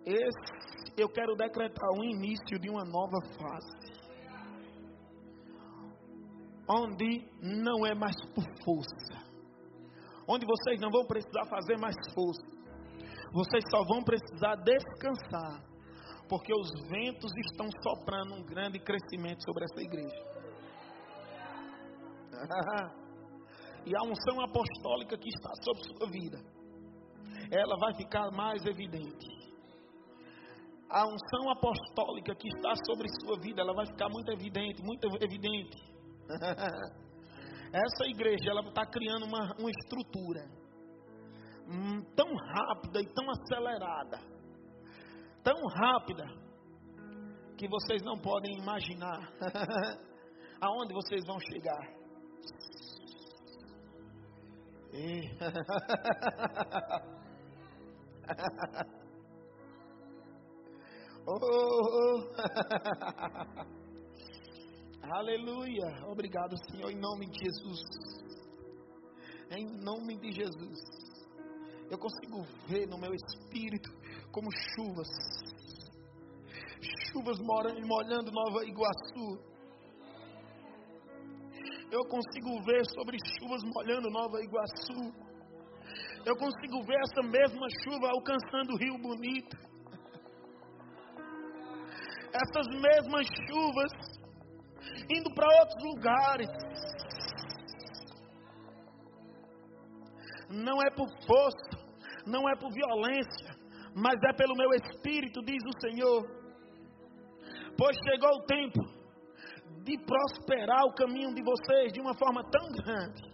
Esse, 0.05 0.93
eu 0.97 1.09
quero 1.09 1.36
decretar 1.36 1.89
o 1.91 2.03
início 2.03 2.57
de 2.57 2.70
uma 2.70 2.84
nova 2.86 3.22
fase. 3.38 3.91
Onde 6.70 7.28
não 7.41 7.86
é 7.86 7.93
mais 7.93 8.16
por 8.34 8.45
força. 8.64 9.30
Onde 10.26 10.45
vocês 10.45 10.80
não 10.80 10.89
vão 10.89 11.05
precisar 11.05 11.45
fazer 11.49 11.78
mais 11.78 11.95
força. 12.14 12.51
Vocês 13.32 13.63
só 13.71 13.84
vão 13.86 14.03
precisar 14.03 14.55
descansar 14.57 15.71
porque 16.27 16.53
os 16.53 16.71
ventos 16.88 17.29
estão 17.51 17.67
soprando 17.84 18.36
um 18.36 18.43
grande 18.43 18.79
crescimento 18.79 19.43
sobre 19.43 19.65
essa 19.65 19.82
igreja. 19.82 20.23
e 23.86 23.93
a 23.93 24.01
unção 24.03 24.41
apostólica 24.41 25.17
que 25.17 25.27
está 25.27 25.51
sobre 25.61 25.84
sua 25.84 26.09
vida, 26.09 26.39
ela 27.51 27.75
vai 27.77 27.93
ficar 27.95 28.32
mais 28.32 28.65
evidente. 28.65 29.27
A 30.89 31.05
unção 31.05 31.49
apostólica 31.51 32.34
que 32.36 32.47
está 32.47 32.73
sobre 32.86 33.09
sua 33.21 33.38
vida, 33.41 33.61
ela 33.61 33.73
vai 33.73 33.86
ficar 33.88 34.07
muito 34.09 34.32
evidente, 34.32 34.82
muito 34.84 35.07
evidente. 35.21 35.77
Essa 37.73 38.05
igreja, 38.07 38.51
ela 38.51 38.61
está 38.61 38.86
criando 38.86 39.25
uma, 39.25 39.53
uma 39.59 39.69
estrutura 39.69 40.61
tão 42.15 42.36
rápida 42.36 43.01
e 43.01 43.13
tão 43.13 43.30
acelerada 43.30 44.32
tão 45.43 45.59
rápida 45.67 46.26
que 47.57 47.67
vocês 47.67 48.01
não 48.03 48.17
podem 48.19 48.57
imaginar 48.57 49.19
aonde 50.61 50.93
vocês 50.93 51.26
vão 51.26 51.39
chegar. 51.39 51.99
E... 54.93 55.32
oh, 61.28 62.24
Aleluia. 65.13 66.05
Obrigado, 66.07 66.55
Senhor, 66.69 66.91
em 66.91 66.99
nome 66.99 67.26
de 67.28 67.45
Jesus. 67.45 67.82
Em 69.51 69.65
nome 69.84 70.17
de 70.17 70.32
Jesus. 70.32 71.01
Eu 71.91 71.97
consigo 71.97 72.43
ver 72.69 72.87
no 72.87 72.97
meu 72.97 73.13
espírito 73.13 73.89
como 74.31 74.49
chuvas. 74.49 75.09
Chuvas 77.11 77.37
molhando 77.39 78.31
Nova 78.31 78.63
Iguaçu. 78.65 79.37
Eu 81.91 82.05
consigo 82.07 82.63
ver 82.63 82.85
sobre 82.95 83.17
chuvas 83.37 83.61
molhando 83.75 84.09
Nova 84.09 84.41
Iguaçu. 84.41 85.13
Eu 86.25 86.37
consigo 86.37 86.81
ver 86.83 86.97
essa 87.01 87.23
mesma 87.27 87.67
chuva 87.83 88.07
alcançando 88.07 88.71
o 88.71 88.77
Rio 88.77 88.97
Bonito. 88.97 89.57
Essas 92.33 92.67
mesmas 92.67 93.27
chuvas 93.49 93.91
indo 95.09 95.29
para 95.35 95.59
outros 95.59 95.83
lugares. 95.83 96.49
Não 100.49 100.81
é 100.81 100.89
por 100.91 101.07
força, 101.25 101.70
não 102.26 102.49
é 102.49 102.55
por 102.55 102.72
violência, 102.72 103.55
mas 103.95 104.22
é 104.24 104.34
pelo 104.34 104.55
meu 104.55 104.72
espírito, 104.74 105.43
diz 105.43 105.63
o 105.65 105.80
Senhor. 105.80 106.28
Pois 107.78 107.95
chegou 108.09 108.38
o 108.38 108.45
tempo 108.45 108.82
de 109.84 109.97
prosperar 110.05 110.86
o 110.86 110.93
caminho 110.93 111.34
de 111.34 111.43
vocês 111.43 111.91
de 111.91 111.99
uma 111.99 112.15
forma 112.15 112.41
tão 112.49 112.72
grande. 112.72 113.30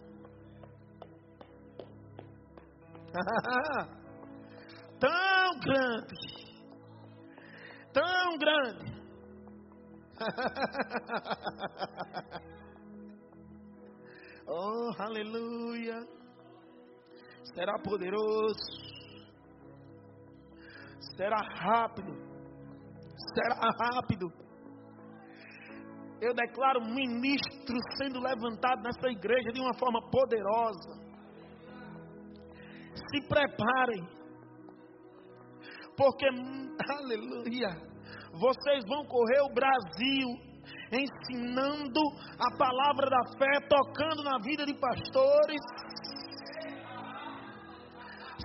tão 4.99 5.59
grande. 5.59 6.47
Tão 7.93 8.37
grande. 8.37 8.97
oh, 14.47 14.91
aleluia. 14.99 16.16
Será 17.53 17.77
poderoso, 17.79 18.55
será 21.15 21.37
rápido, 21.37 22.13
será 23.33 23.69
rápido. 23.79 24.27
Eu 26.19 26.33
declaro 26.33 26.81
ministro 26.83 27.77
sendo 27.97 28.19
levantado 28.19 28.81
nessa 28.81 29.07
igreja 29.09 29.51
de 29.51 29.61
uma 29.61 29.73
forma 29.77 30.01
poderosa. 30.09 31.07
Se 33.11 33.27
preparem, 33.27 34.03
porque, 35.95 36.25
aleluia, 36.27 37.69
vocês 38.33 38.83
vão 38.87 39.05
correr 39.05 39.41
o 39.41 39.53
Brasil 39.53 40.47
ensinando 40.91 41.99
a 42.39 42.57
palavra 42.57 43.09
da 43.09 43.23
fé, 43.37 43.67
tocando 43.67 44.23
na 44.23 44.37
vida 44.39 44.65
de 44.65 44.73
pastores. 44.73 45.61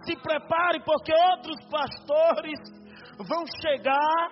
Se 0.04 0.16
prepare, 0.16 0.82
porque 0.84 1.12
outros 1.12 1.56
pastores 1.70 2.58
vão 3.28 3.44
chegar 3.60 4.28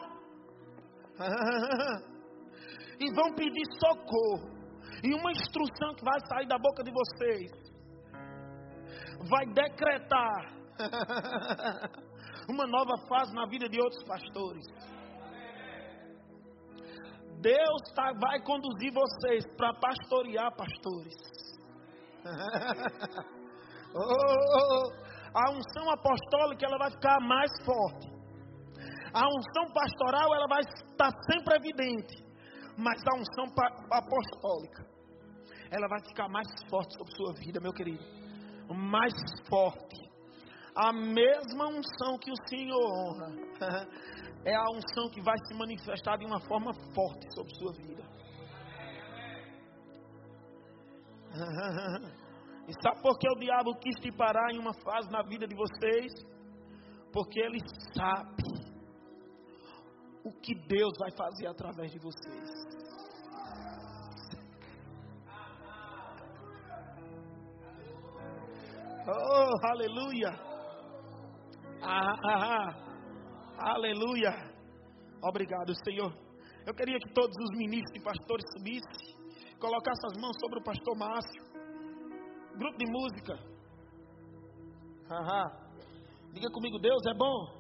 e 2.98 3.14
vão 3.14 3.34
pedir 3.34 3.64
socorro. 3.78 4.58
E 5.02 5.14
uma 5.14 5.30
instrução 5.30 5.94
que 5.94 6.04
vai 6.04 6.18
sair 6.26 6.46
da 6.46 6.58
boca 6.58 6.82
de 6.82 6.90
vocês 6.90 7.50
vai 9.28 9.46
decretar 9.46 10.60
uma 12.48 12.66
nova 12.66 12.96
fase 13.08 13.34
na 13.34 13.46
vida 13.46 13.68
de 13.68 13.80
outros 13.80 14.02
pastores. 14.04 14.66
Deus 17.40 17.82
tá, 17.94 18.12
vai 18.20 18.40
conduzir 18.42 18.92
vocês 18.92 19.46
para 19.56 19.72
pastorear 19.74 20.54
pastores. 20.54 21.14
oh, 23.94 23.98
oh, 23.98 24.84
oh. 24.84 25.09
A 25.34 25.50
unção 25.50 25.90
apostólica 25.90 26.66
ela 26.66 26.78
vai 26.78 26.90
ficar 26.90 27.20
mais 27.20 27.50
forte. 27.64 28.08
A 29.12 29.26
unção 29.26 29.72
pastoral 29.72 30.34
ela 30.34 30.46
vai 30.48 30.60
estar 30.60 31.10
sempre 31.30 31.56
evidente. 31.56 32.24
Mas 32.76 33.00
a 33.06 33.14
unção 33.16 33.44
apostólica 33.90 34.86
ela 35.70 35.86
vai 35.88 36.00
ficar 36.00 36.28
mais 36.28 36.48
forte 36.68 36.96
sobre 36.96 37.14
sua 37.16 37.32
vida, 37.34 37.60
meu 37.60 37.72
querido. 37.72 38.02
Mais 38.74 39.12
forte. 39.48 40.10
A 40.74 40.92
mesma 40.92 41.66
unção 41.66 42.18
que 42.18 42.30
o 42.30 42.48
Senhor 42.48 42.80
honra 42.80 43.26
é 44.44 44.54
a 44.54 44.70
unção 44.70 45.10
que 45.10 45.20
vai 45.20 45.36
se 45.46 45.54
manifestar 45.54 46.16
de 46.16 46.24
uma 46.24 46.40
forma 46.40 46.72
forte 46.94 47.26
sobre 47.34 47.54
sua 47.54 47.72
vida. 47.72 48.02
E 52.68 52.72
sabe 52.82 53.02
por 53.02 53.18
que 53.18 53.28
o 53.28 53.38
diabo 53.38 53.74
quis 53.76 53.96
te 54.00 54.12
parar 54.12 54.52
em 54.52 54.58
uma 54.58 54.72
fase 54.74 55.10
na 55.10 55.22
vida 55.22 55.46
de 55.46 55.54
vocês? 55.54 56.12
Porque 57.12 57.40
ele 57.40 57.58
sabe 57.94 58.44
o 60.24 60.30
que 60.40 60.54
Deus 60.68 60.92
vai 60.98 61.10
fazer 61.12 61.46
através 61.46 61.90
de 61.90 61.98
vocês. 61.98 62.70
Oh, 69.08 69.66
aleluia! 69.66 70.30
Ah, 71.82 72.14
ah, 72.24 72.68
ah. 72.68 73.72
Aleluia! 73.72 74.30
Obrigado, 75.22 75.74
Senhor. 75.84 76.12
Eu 76.66 76.74
queria 76.74 76.98
que 76.98 77.12
todos 77.12 77.34
os 77.42 77.58
ministros 77.58 77.96
e 77.96 78.04
pastores 78.04 78.44
subissem, 78.56 79.16
colocassem 79.58 80.10
as 80.12 80.20
mãos 80.20 80.36
sobre 80.40 80.60
o 80.60 80.62
pastor 80.62 80.96
Márcio. 80.96 81.49
Grupo 82.60 82.76
de 82.76 82.86
música. 82.90 83.38
Aham. 85.10 85.50
Diga 86.34 86.50
comigo, 86.52 86.78
Deus 86.78 87.00
é 87.06 87.14
bom. 87.14 87.59